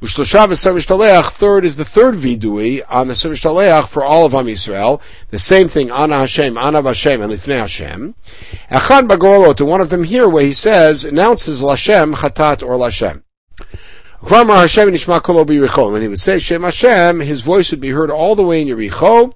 Third 0.01 1.65
is 1.65 1.75
the 1.75 1.86
third 1.86 2.15
vidui 2.15 2.82
on 2.88 3.08
the 3.10 3.13
Shemishtalech 3.13 3.88
for 3.89 4.01
all 4.03 4.25
of 4.25 4.34
Am 4.34 4.46
Yisrael. 4.46 5.01
The 5.29 5.39
same 5.39 5.68
thing, 5.68 5.91
Ana 5.91 6.20
Hashem, 6.20 6.58
Ana 6.58 6.82
Hashem, 6.82 7.22
and 7.22 7.34
Lifnei 7.34 7.60
Hashem. 7.60 8.15
Echad 8.72 9.10
Bagorlo, 9.10 9.53
to 9.58 9.65
one 9.65 9.82
of 9.82 9.89
them 9.89 10.06
here 10.06 10.29
where 10.29 10.46
he 10.46 10.53
says, 10.53 11.03
announces 11.03 11.62
Lashem, 11.62 12.15
Chatat, 12.15 12.63
or 12.65 12.77
Lashem. 12.77 13.24
When 14.22 16.01
he 16.01 16.08
would 16.08 16.20
say 16.20 16.39
Shem 16.39 16.63
Hashem, 16.63 17.20
his 17.20 17.41
voice 17.41 17.72
would 17.72 17.82
be 17.82 17.89
heard 17.89 18.10
all 18.10 18.36
the 18.36 18.44
way 18.44 18.62
in 18.62 18.70
Yericho. 18.70 19.34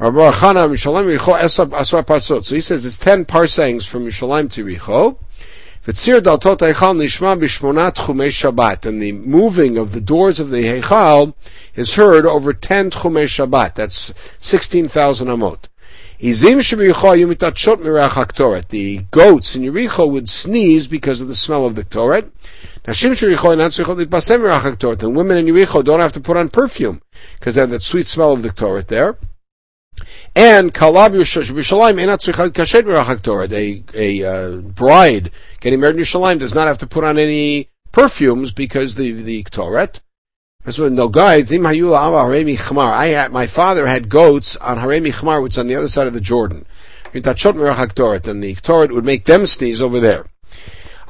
So 0.00 0.10
he 2.54 2.60
says 2.60 2.84
it's 2.84 2.98
ten 2.98 3.24
parsangs 3.24 3.88
from 3.88 4.06
Yerushalayim 4.06 4.50
to 4.52 4.64
Yericho. 4.64 5.18
V'tzir 5.88 6.20
daltot 6.20 6.58
Eichal 6.58 6.94
nishma 6.98 7.40
b'shmonat 7.40 7.94
chumei 7.94 8.28
Shabbat, 8.28 8.84
and 8.84 9.02
the 9.02 9.12
moving 9.12 9.78
of 9.78 9.92
the 9.92 10.02
doors 10.02 10.38
of 10.38 10.50
the 10.50 10.64
Heichal 10.64 11.32
is 11.76 11.94
heard 11.94 12.26
over 12.26 12.52
ten 12.52 12.90
chumei 12.90 13.24
Shabbat. 13.24 13.76
That's 13.76 14.12
sixteen 14.36 14.86
thousand 14.88 15.28
amot. 15.28 15.60
Izim 16.20 16.58
yumitachot 16.58 17.76
mirach. 17.78 18.68
The 18.68 18.98
goats 19.10 19.56
in 19.56 19.62
Yericho 19.62 20.10
would 20.10 20.28
sneeze 20.28 20.86
because 20.86 21.22
of 21.22 21.28
the 21.28 21.34
smell 21.34 21.64
of 21.64 21.74
the 21.74 21.84
Ktoret. 21.84 22.28
Nashim 22.84 23.12
shebiyucha 23.12 23.56
inatzrichot 23.56 24.04
litbasem 24.04 24.40
mirach 24.40 24.70
haktoret. 24.70 25.02
And 25.02 25.16
women 25.16 25.38
in 25.38 25.46
Yericho 25.46 25.82
don't 25.82 26.00
have 26.00 26.12
to 26.12 26.20
put 26.20 26.36
on 26.36 26.50
perfume 26.50 27.00
because 27.38 27.54
they 27.54 27.62
have 27.62 27.70
that 27.70 27.82
sweet 27.82 28.06
smell 28.06 28.34
of 28.34 28.42
the 28.42 28.50
Ktoret 28.50 28.88
there. 28.88 29.16
And 30.34 30.74
Kalav 30.74 31.10
Yerushalayim. 31.12 31.98
A 33.52 33.82
a 33.94 34.24
uh, 34.24 34.56
bride 34.56 35.30
getting 35.60 35.80
married 35.80 35.96
in 35.96 36.02
Yerushalayim 36.02 36.38
does 36.38 36.54
not 36.54 36.66
have 36.66 36.78
to 36.78 36.86
put 36.86 37.04
on 37.04 37.18
any 37.18 37.70
perfumes 37.92 38.52
because 38.52 38.94
the 38.94 39.12
the 39.12 39.44
Ktoret. 39.44 40.00
That's 40.64 40.78
what 40.78 40.92
no 40.92 41.08
guides. 41.08 41.50
I 41.50 43.06
had 43.06 43.32
my 43.32 43.46
father 43.46 43.86
had 43.86 44.08
goats 44.08 44.56
on 44.56 44.76
Haremi 44.76 45.12
Chmar, 45.12 45.42
which 45.42 45.54
is 45.54 45.58
on 45.58 45.66
the 45.66 45.76
other 45.76 45.88
side 45.88 46.06
of 46.06 46.12
the 46.12 46.20
Jordan. 46.20 46.66
And 47.14 47.24
the 47.24 47.34
Ktoret 47.34 48.92
would 48.92 49.04
make 49.04 49.24
them 49.24 49.46
sneeze 49.46 49.80
over 49.80 49.98
there. 49.98 50.26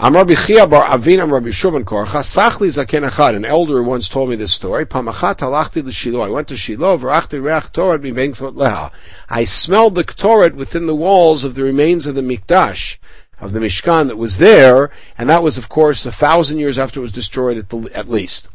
Amar 0.00 0.24
Bichia 0.24 0.70
bar 0.70 0.86
Avin 0.86 1.18
Amar 1.18 1.40
Bishuban 1.40 1.82
Korcha 1.82 2.22
Sachli 2.22 2.68
Zaken 2.68 3.10
Echad. 3.10 3.34
An 3.34 3.44
elder 3.44 3.82
once 3.82 4.08
told 4.08 4.30
me 4.30 4.36
this 4.36 4.54
story. 4.54 4.86
Pamachat 4.86 5.38
halachti 5.38 5.84
l'Shilo. 5.84 6.24
I 6.24 6.30
went 6.30 6.46
to 6.46 6.56
Shiloh. 6.56 6.98
V'rachti 6.98 7.42
reach 7.42 7.72
Torah 7.72 7.98
mibein 7.98 8.32
leha. 8.32 8.92
I 9.28 9.44
smelled 9.44 9.96
the 9.96 10.04
Torah 10.04 10.54
within 10.54 10.86
the 10.86 10.94
walls 10.94 11.42
of 11.42 11.56
the 11.56 11.64
remains 11.64 12.06
of 12.06 12.14
the 12.14 12.20
Mikdash 12.20 12.98
of 13.40 13.52
the 13.52 13.58
Mishkan 13.58 14.06
that 14.06 14.16
was 14.16 14.38
there, 14.38 14.92
and 15.18 15.28
that 15.28 15.42
was, 15.42 15.58
of 15.58 15.68
course, 15.68 16.06
a 16.06 16.12
thousand 16.12 16.58
years 16.58 16.78
after 16.78 17.00
it 17.00 17.02
was 17.02 17.12
destroyed 17.12 17.58
at, 17.58 17.68
the, 17.68 17.90
at 17.92 18.08
least. 18.08 18.48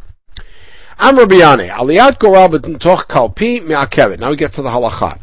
Amr 0.98 1.26
Biyane, 1.26 1.70
Aliyat 1.70 2.20
Goral 2.20 2.48
B'Toch 2.48 3.10
Kalpi 3.10 3.62
Me'akevet. 3.62 4.22
Now 4.22 4.30
we 4.30 4.38
get 4.38 4.54
to 4.54 4.62
the 4.62 4.70
halachat. 4.70 5.20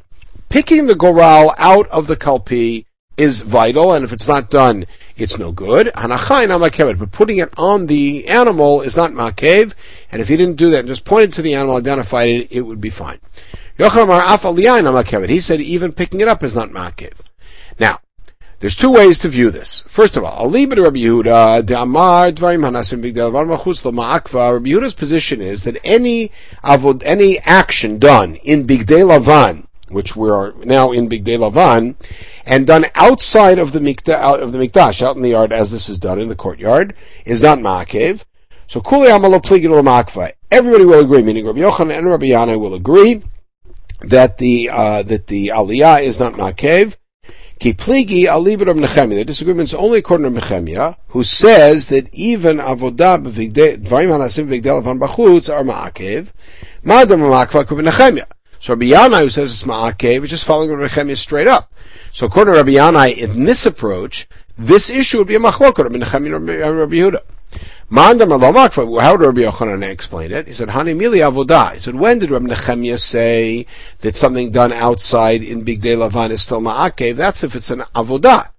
Picking 0.51 0.87
the 0.87 0.95
Goral 0.95 1.55
out 1.57 1.89
of 1.89 2.09
the 2.09 2.17
Kalpi 2.17 2.85
is 3.17 3.41
vital, 3.41 3.95
and 3.95 4.05
if 4.05 4.13
it's 4.13 4.29
not 4.29 4.51
done 4.51 4.85
it's 5.21 5.39
no 5.39 5.53
good. 5.53 5.91
But 5.95 7.13
putting 7.13 7.39
it 7.39 7.55
on 7.57 7.87
the 7.87 8.27
animal 8.27 8.81
is 8.83 8.97
not 8.97 9.13
makev, 9.13 9.75
and 10.11 10.21
if 10.21 10.29
he 10.29 10.37
didn't 10.37 10.57
do 10.57 10.71
that 10.71 10.81
and 10.81 10.89
just 10.89 11.05
pointed 11.05 11.33
to 11.35 11.43
the 11.43 11.55
animal, 11.55 11.77
identified 11.77 12.29
it, 12.29 12.49
it 12.51 12.63
would 12.63 12.81
be 12.81 12.91
fine. 12.91 13.19
He 13.79 13.89
said 15.41 15.61
even 15.61 15.93
picking 15.93 16.21
it 16.21 16.29
up 16.29 16.43
is 16.43 16.55
not 16.55 16.71
makev. 16.71 17.15
Now, 17.79 18.01
there's 18.59 18.77
two 18.77 18.91
ways 18.93 19.19
to 19.21 19.29
view 19.31 19.51
this. 19.51 19.85
First 19.89 20.19
of 20.19 20.25
all, 20.25 20.33
Ali 20.33 20.67
ben 20.67 20.83
Rabbi 20.83 20.99
Yehuda, 20.99 21.81
Amar 21.81 22.31
Dvarim 22.31 22.61
Hanasim 22.61 23.01
Bigdel 23.01 23.33
Machutz 23.33 23.83
Ma'akva. 23.91 24.53
Rabbi 24.53 24.69
Yehuda's 24.69 24.93
position 24.93 25.41
is 25.41 25.65
that 25.65 25.79
any 25.83 26.31
avod, 26.63 27.03
any 27.07 27.39
action 27.39 27.99
done 27.99 28.35
in 28.35 28.67
Bigdei 28.67 29.03
Lavan, 29.03 29.65
which 29.91 30.17
we 30.17 30.31
are 30.31 30.53
now 30.65 30.93
in 30.93 31.09
Bigdei 31.09 31.39
Lavan, 31.39 31.97
and 32.47 32.67
done 32.67 32.87
outside 32.95 33.59
of 33.59 33.73
the 33.73 33.81
mikdash, 33.81 34.41
of 34.41 34.53
the 34.53 34.59
mikdash, 34.59 35.03
out 35.03 35.17
in 35.17 35.23
the 35.23 35.31
yard, 35.31 35.53
as 35.53 35.71
this 35.71 35.89
is 35.89 35.99
done 35.99 36.21
in 36.21 36.29
the 36.29 36.35
courtyard, 36.35 36.95
is 37.25 37.43
not 37.43 37.59
ma'akev. 37.59 38.25
So 38.67 38.81
kuli 38.81 39.09
amalo 39.09 39.43
pligid 39.43 39.71
makva. 39.83 40.33
Everybody 40.51 40.85
will 40.85 41.01
agree, 41.01 41.23
meaning 41.23 41.47
Rabbi 41.47 41.61
Yochanan 41.61 41.99
and 41.99 42.09
Rabbi 42.09 42.27
Yanai 42.27 42.59
will 42.59 42.75
agree 42.75 43.23
that 44.01 44.39
the 44.39 44.71
uh, 44.71 45.03
that 45.03 45.27
the 45.27 45.49
aliyah 45.49 46.03
is 46.03 46.19
not 46.21 46.35
ma'akev. 46.35 46.97
Ki 47.59 47.75
pligi 47.75 48.25
alibid 48.25 48.71
of 48.71 48.77
Nehemiah. 48.77 49.19
The 49.19 49.25
disagreement 49.25 49.69
is 49.69 49.75
only 49.75 49.99
according 49.99 50.33
to 50.33 50.41
Nehemiah, 50.41 50.95
who 51.09 51.25
says 51.25 51.89
that 51.89 52.09
even 52.15 52.57
avodah 52.57 53.19
dvarim 53.21 54.09
hanasim 54.09 54.49
b'vigdel 54.49 54.83
avan 54.83 54.99
bachutz 54.99 55.53
are 55.53 55.63
ma'akev. 55.63 56.29
Madam 56.83 57.21
ma'akva 57.21 57.67
kubi 57.67 57.83
Nehemiah. 57.83 58.25
So 58.61 58.75
Rabbi 58.75 58.87
Yanai, 58.87 59.23
who 59.23 59.31
says 59.31 59.53
it's 59.53 59.63
ma'akev, 59.63 60.25
is 60.25 60.31
just 60.31 60.45
following 60.45 60.71
Rabbi 60.71 60.95
Nehemiah 60.95 61.17
straight 61.17 61.47
up. 61.47 61.73
So 62.13 62.27
according 62.27 62.53
to 62.53 62.59
Rabbi 62.59 62.73
Yanai, 62.73 63.17
in 63.17 63.45
this 63.45 63.65
approach, 63.65 64.29
this 64.59 64.91
issue 64.91 65.17
would 65.17 65.29
be 65.29 65.35
a 65.35 65.39
machloket 65.39 65.87
of 65.87 65.93
Nehemiah 65.93 66.69
and 66.69 66.79
Rabbi 66.79 66.97
Yehuda. 66.97 67.23
How 67.93 68.13
did 68.13 68.29
Rabbi 68.29 69.41
Yochanan 69.41 69.83
explain 69.91 70.31
it? 70.31 70.47
He 70.47 70.53
said, 70.53 70.69
Hani 70.69 70.95
mili 70.95 71.19
avodah. 71.27 71.73
He 71.73 71.81
said, 71.81 71.97
when 71.97 72.19
did 72.19 72.31
Rabbi 72.31 72.49
Nechemiah 72.49 73.01
say 73.01 73.65
that 74.01 74.15
something 74.15 74.51
done 74.51 74.73
outside 74.75 75.43
in 75.43 75.65
Bigdei 75.65 75.97
Lavan 75.97 76.31
is 76.31 76.43
still 76.43 76.61
ma'akev? 76.61 77.17
That's 77.17 77.43
if 77.43 77.57
it's 77.57 77.71
an 77.71 77.81
avodah. 77.95 78.51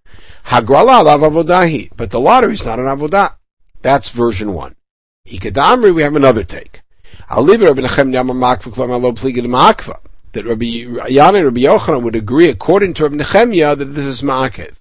Hagrala 0.47 1.05
lav 1.05 1.21
avodahi. 1.21 1.91
But 1.95 2.09
the 2.09 2.19
lottery 2.19 2.55
is 2.55 2.65
not 2.65 2.79
an 2.79 2.85
avodah. 2.85 3.35
That's 3.83 4.09
version 4.09 4.53
one. 4.53 4.75
Ikadamri, 5.27 5.93
we 5.93 6.01
have 6.01 6.15
another 6.15 6.43
take. 6.43 6.81
That 7.33 7.45
Rabbi 10.45 10.65
Yanai 10.65 11.35
and 11.35 11.45
Rabbi 11.45 11.61
Yochanan 11.61 12.03
would 12.03 12.15
agree 12.15 12.49
according 12.49 12.93
to 12.95 13.03
Rabbi 13.03 13.23
Nechemiah 13.23 13.77
that 13.77 13.85
this 13.85 14.03
is 14.03 14.21
ma'akev. 14.21 14.73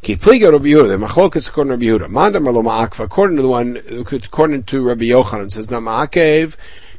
Ki 0.00 0.16
pliga 0.16 0.50
Rabbi 0.52 0.68
Yehuda, 0.68 0.88
the 0.88 1.06
machlokas 1.06 1.50
according 1.50 1.78
to 1.78 1.92
Rabbi 1.92 2.06
Yehuda. 2.06 2.10
Mandam 2.10 2.46
alo 2.46 2.62
ma'akva, 2.62 3.04
according 3.04 3.36
to 3.36 3.42
the 3.42 3.48
one, 3.48 3.78
according 3.90 4.62
to 4.62 4.82
Rabbi 4.82 5.04
Yochanan, 5.04 5.52
says 5.52 5.70
not 5.70 5.82
ma'akev. 5.82 6.56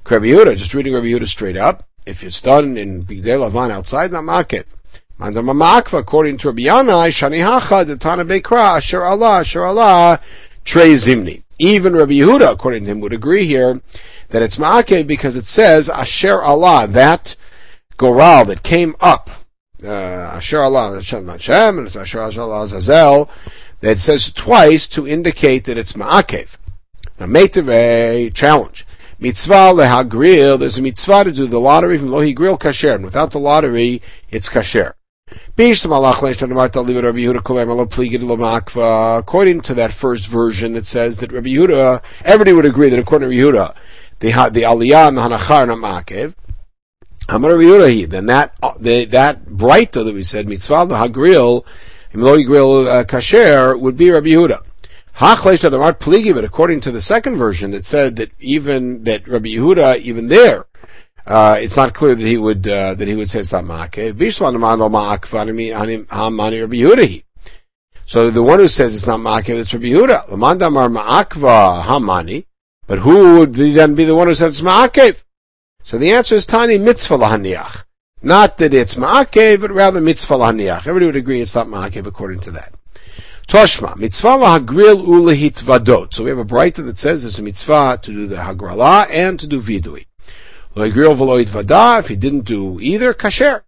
Rabbi 0.08 0.26
Yehuda, 0.26 0.58
just 0.58 0.76
reading 0.76 0.94
Rabbi 0.94 1.08
Yehuda 1.08 1.28
straight 1.28 1.58
up. 1.58 1.88
If 2.06 2.24
it's 2.24 2.42
done 2.42 2.78
in 2.78 3.04
Bigdei 3.04 3.50
Lavan 3.50 3.72
outside, 3.72 4.12
not 4.12 4.26
ma'akev. 4.26 4.66
Mandam 5.20 5.52
ma'akva, 5.60 5.98
according 5.98 6.38
to 6.38 6.50
Rabbi 6.50 6.62
Yanai, 6.62 7.10
shani 7.10 7.40
hacha, 7.44 7.84
the 7.84 7.98
Tana 7.98 8.26
Bekra, 8.26 8.78
asher 8.78 9.04
Allah, 9.04 9.40
asher 9.40 9.66
Allah, 9.66 10.20
trei 10.64 10.94
zimni. 10.94 11.43
Even 11.60 11.96
Rabbi 11.96 12.14
Yehuda, 12.14 12.52
according 12.52 12.86
to 12.86 12.92
him, 12.92 13.00
would 13.00 13.14
agree 13.14 13.46
here 13.46 13.82
that 14.30 14.42
it's 14.42 14.58
ma'akev 14.58 15.08
because 15.08 15.36
it 15.36 15.46
says 15.46 15.90
asher 15.90 16.42
Allah, 16.42 16.88
that 16.88 17.36
goral 17.98 18.46
that 18.46 18.64
came 18.64 18.96
up 19.00 19.30
uh, 19.84 20.32
Asher 20.36 20.62
Allah 20.62 20.96
Hashem 20.96 21.28
Hashem 21.28 21.78
and 21.78 21.88
it's 21.88 21.96
Asher 21.96 22.22
Allah 22.22 22.64
Azazel 22.64 23.30
that 23.82 24.00
says 24.00 24.32
twice 24.32 24.88
to 24.88 25.08
indicate 25.08 25.66
that 25.66 25.78
it's 25.78 25.94
Ma'akev. 25.94 26.56
Now, 27.20 27.26
Meiteve, 27.26 28.34
challenge. 28.34 28.88
Mitzvah 29.20 29.74
lehagril, 29.74 30.58
there's 30.58 30.78
a 30.78 30.82
mitzvah 30.82 31.26
to 31.26 31.32
do 31.32 31.48
the 31.48 31.60
lottery 31.60 31.98
from 31.98 32.10
lohi 32.10 32.34
grill 32.34 32.58
kasher, 32.58 32.96
and 32.96 33.06
without 33.06 33.32
the 33.32 33.40
lottery, 33.40 34.02
it's 34.30 34.50
kasher. 34.50 34.94
According 35.56 35.76
to 39.62 39.74
that 39.76 39.94
first 39.94 40.26
version 40.26 40.74
that 40.74 40.86
says 40.88 41.18
that 41.18 41.32
Rabbi 41.32 41.50
Yehuda, 41.50 42.04
everybody 42.26 42.54
would 42.54 42.66
agree 42.66 42.90
that 42.90 42.98
according 42.98 43.30
to 43.30 43.36
Rabbi 43.36 43.60
Yehuda, 43.60 43.76
the, 44.20 44.30
the 44.50 44.64
aliyah 44.64 45.10
and 45.10 45.18
the 45.18 45.22
hanachar 45.22 45.68
not 45.68 45.78
ma'akev. 45.78 46.34
Then 48.10 48.26
that 48.26 48.54
uh, 48.64 48.74
that 48.80 49.46
breita 49.46 50.04
that 50.04 50.14
we 50.16 50.24
said 50.24 50.50
mitzvah 50.50 50.88
the 50.88 50.96
hagril 50.96 51.64
imloi 52.14 52.46
grill 52.48 52.88
uh, 52.88 53.04
kasher 53.04 53.80
would 53.80 53.96
be 53.96 54.10
Rabbi 54.10 54.30
Yehuda. 54.30 54.60
Hachlesh 55.18 55.60
pligi, 56.00 56.34
but 56.34 56.44
according 56.44 56.80
to 56.82 56.92
the 56.92 57.00
second 57.00 57.36
version, 57.36 57.70
that 57.72 57.86
said 57.86 58.16
that 58.16 58.32
even 58.40 59.04
that 59.04 59.28
Rabbi 59.28 59.50
Yehuda, 59.50 60.00
even 60.00 60.30
there, 60.30 60.66
uh, 61.26 61.58
it's 61.60 61.78
not 61.78 61.94
clear 61.94 62.16
that 62.16 62.26
he 62.26 62.38
would 62.38 62.68
uh, 62.68 62.96
that 62.96 63.08
he 63.08 63.16
would 63.16 63.30
say 63.30 63.40
it's 63.40 63.54
not 63.54 63.64
ma'akev. 63.64 64.18
So 68.06 68.30
the 68.30 68.44
one 68.44 68.60
who 68.60 68.68
says 68.68 68.96
it's 68.96 69.08
not 69.08 69.20
ma'akev, 69.22 69.60
it's 69.62 69.74
Rabbi 69.74 69.86
Yehuda. 69.86 70.28
Lamandamar 70.28 70.94
ma'akva 70.94 71.84
hamani, 71.84 72.46
but 72.88 73.00
who 73.00 73.40
would 73.40 73.54
then 73.54 73.96
be 73.96 74.04
the 74.04 74.16
one 74.16 74.28
who 74.28 74.36
says 74.36 74.60
it's 74.60 74.68
ma'akev? 74.68 75.24
So 75.84 75.98
the 75.98 76.12
answer 76.12 76.36
is 76.36 76.46
tani 76.46 76.78
mitzvah 76.78 77.18
lahaniach. 77.18 77.84
Not 78.22 78.58
that 78.58 78.74
it's 78.74 78.96
ma'akev, 78.96 79.62
but 79.62 79.72
rather 79.72 80.02
mitzvah 80.02 80.36
lahaniach. 80.36 80.80
Everybody 80.80 81.06
would 81.06 81.16
agree 81.16 81.42
it's 81.42 81.56
not 81.56 81.68
ma'akev 81.68 82.06
according 82.06 82.42
to 82.42 82.52
that. 82.52 82.74
Toshma, 83.48 83.96
mitzvah 83.96 84.28
lahagril 84.28 85.06
ulehit 85.06 85.64
vadot. 85.64 86.14
So 86.14 86.24
we 86.24 86.30
have 86.30 86.40
a 86.40 86.46
breita 86.46 86.84
that 86.86 86.98
says 86.98 87.24
there's 87.24 87.40
a 87.40 87.42
mitzvah 87.42 88.00
to 88.02 88.12
do 88.12 88.28
the 88.28 88.38
hagrala 88.38 89.08
and 89.10 89.40
to 89.40 89.48
do 89.48 89.62
vidui. 89.62 90.06
If 90.76 92.08
he 92.08 92.16
didn't 92.16 92.46
do 92.46 92.80
either, 92.80 93.14
kasher. 93.14 93.62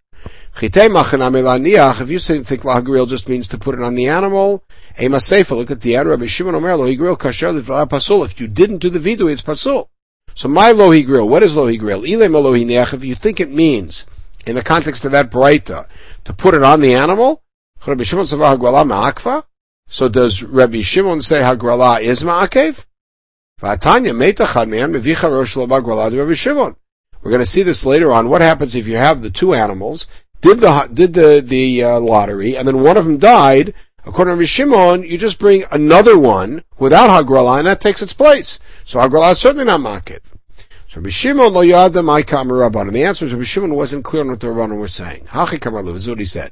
If 0.55 0.63
you 0.63 0.69
think 0.69 2.61
lahagril 2.63 3.07
just 3.07 3.29
means 3.29 3.47
to 3.49 3.57
put 3.59 3.75
it 3.75 3.81
on 3.81 3.93
the 3.93 4.07
animal, 4.07 4.63
look 4.99 5.71
at 5.71 5.81
the 5.81 5.95
end, 5.95 6.09
Rabbi 6.09 6.25
Shimon 6.25 6.55
Omer, 6.55 6.69
lahagril 6.69 7.17
kasher, 7.17 7.87
pasul. 7.87 8.25
If 8.25 8.39
you 8.39 8.47
didn't 8.47 8.77
do 8.77 8.89
the 8.89 8.99
vidui, 8.99 9.33
it's 9.33 9.43
pasul. 9.43 9.89
So 10.33 10.47
my 10.47 10.71
lohi 10.71 11.05
grill, 11.05 11.29
what 11.29 11.43
is 11.43 11.53
lohi 11.53 11.77
grill? 11.77 12.01
Ilem 12.01 12.31
lohi 12.31 12.65
neach, 12.65 12.93
if 12.93 13.05
you 13.05 13.13
think 13.13 13.39
it 13.39 13.51
means, 13.51 14.05
in 14.47 14.55
the 14.55 14.63
context 14.63 15.05
of 15.05 15.11
that 15.11 15.29
breita, 15.29 15.87
to 16.23 16.33
put 16.33 16.55
it 16.55 16.63
on 16.63 16.81
the 16.81 16.95
animal, 16.95 17.43
Rabbi 17.85 18.03
Shimon 18.03 18.25
ma'akva. 18.25 19.43
so 19.87 20.09
does 20.09 20.41
Rabbi 20.41 20.81
Shimon 20.81 21.21
say 21.21 21.41
Hagrala 21.41 22.01
is 22.01 22.23
ma'akev? 22.23 22.83
We're 27.25 27.31
going 27.31 27.39
to 27.39 27.45
see 27.47 27.63
this 27.63 27.87
later 27.87 28.13
on. 28.13 28.29
What 28.29 28.41
happens 28.41 28.75
if 28.75 28.85
you 28.85 28.97
have 28.97 29.23
the 29.23 29.31
two 29.31 29.55
animals, 29.55 30.05
did 30.41 30.59
the 30.59 30.87
did 30.93 31.15
the 31.15 31.41
the 31.43 31.83
uh, 31.83 31.99
lottery, 31.99 32.55
and 32.55 32.67
then 32.67 32.83
one 32.83 32.97
of 32.97 33.05
them 33.05 33.17
died? 33.17 33.73
According 34.05 34.37
to 34.37 34.45
Shimon, 34.45 35.01
you 35.01 35.17
just 35.17 35.39
bring 35.39 35.63
another 35.71 36.19
one 36.19 36.63
without 36.77 37.09
Hagrala, 37.09 37.57
and 37.57 37.65
that 37.65 37.81
takes 37.81 38.03
its 38.03 38.13
place. 38.13 38.59
So 38.83 38.99
Hagrala 38.99 39.31
is 39.31 39.39
certainly 39.39 39.65
not 39.65 39.79
Makit. 39.79 40.19
So 40.87 41.01
Shimon 41.09 41.51
lo 41.51 41.61
yada 41.61 42.03
my 42.03 42.21
Rabban. 42.21 42.81
And 42.81 42.95
the 42.95 43.03
answer 43.03 43.25
is 43.25 43.47
Shimon 43.47 43.73
wasn't 43.73 44.05
clear 44.05 44.21
on 44.21 44.29
what 44.29 44.39
the 44.39 44.45
Rabbanon 44.45 44.77
were 44.77 44.87
saying. 44.87 45.23
Hachi 45.31 45.57
Kamalu 45.57 45.95
is 45.95 46.07
what 46.07 46.19
he 46.19 46.25
said. 46.25 46.51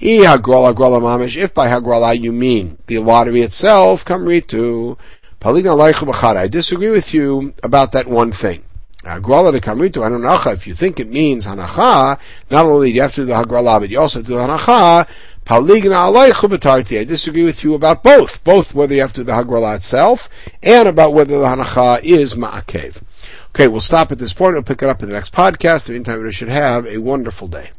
I 0.00 0.04
Hagrala 0.04 0.72
Hagrala 0.72 1.02
Mamish. 1.02 1.36
If 1.36 1.52
by 1.52 1.66
Hagrala 1.66 2.16
you 2.22 2.30
mean 2.30 2.78
the 2.86 2.98
lottery 2.98 3.40
itself, 3.40 4.04
Kamritu. 4.04 4.96
Palina 5.40 5.76
Bachara. 5.76 6.36
I 6.36 6.46
disagree 6.46 6.90
with 6.90 7.12
you 7.12 7.52
about 7.64 7.90
that 7.90 8.06
one 8.06 8.30
thing. 8.30 8.62
Hagrala 9.04 9.52
de 9.52 9.60
Kamritu 9.60 10.02
Hananacha. 10.02 10.52
If 10.52 10.66
you 10.66 10.74
think 10.74 10.98
it 10.98 11.08
means 11.08 11.46
Hanacha, 11.46 12.18
not 12.50 12.66
only 12.66 12.90
do 12.90 12.96
you 12.96 13.02
have 13.02 13.14
to 13.14 13.22
do 13.22 13.26
the 13.26 13.34
Hagrala, 13.34 13.80
but 13.80 13.90
you 13.90 14.00
also 14.00 14.22
do 14.22 14.34
the 14.34 14.40
Hanacha. 14.40 15.06
I 15.46 17.04
disagree 17.04 17.44
with 17.44 17.64
you 17.64 17.74
about 17.74 18.02
both, 18.02 18.42
both 18.44 18.74
whether 18.74 18.94
you 18.94 19.02
have 19.02 19.12
to 19.12 19.20
do 19.20 19.24
the 19.24 19.32
Hagrala 19.32 19.76
itself 19.76 20.30
and 20.62 20.88
about 20.88 21.12
whether 21.12 21.38
the 21.38 21.46
Hanacha 21.46 22.02
is 22.02 22.34
Ma'akev. 22.34 23.02
Okay, 23.48 23.68
we'll 23.68 23.80
stop 23.80 24.10
at 24.10 24.18
this 24.18 24.32
point. 24.32 24.54
We'll 24.54 24.62
pick 24.62 24.82
it 24.82 24.88
up 24.88 25.02
in 25.02 25.08
the 25.08 25.14
next 25.14 25.34
podcast. 25.34 25.88
In 25.88 25.92
the 25.92 25.98
meantime, 25.98 26.22
we 26.22 26.32
should 26.32 26.48
have 26.48 26.86
a 26.86 26.98
wonderful 26.98 27.46
day. 27.46 27.70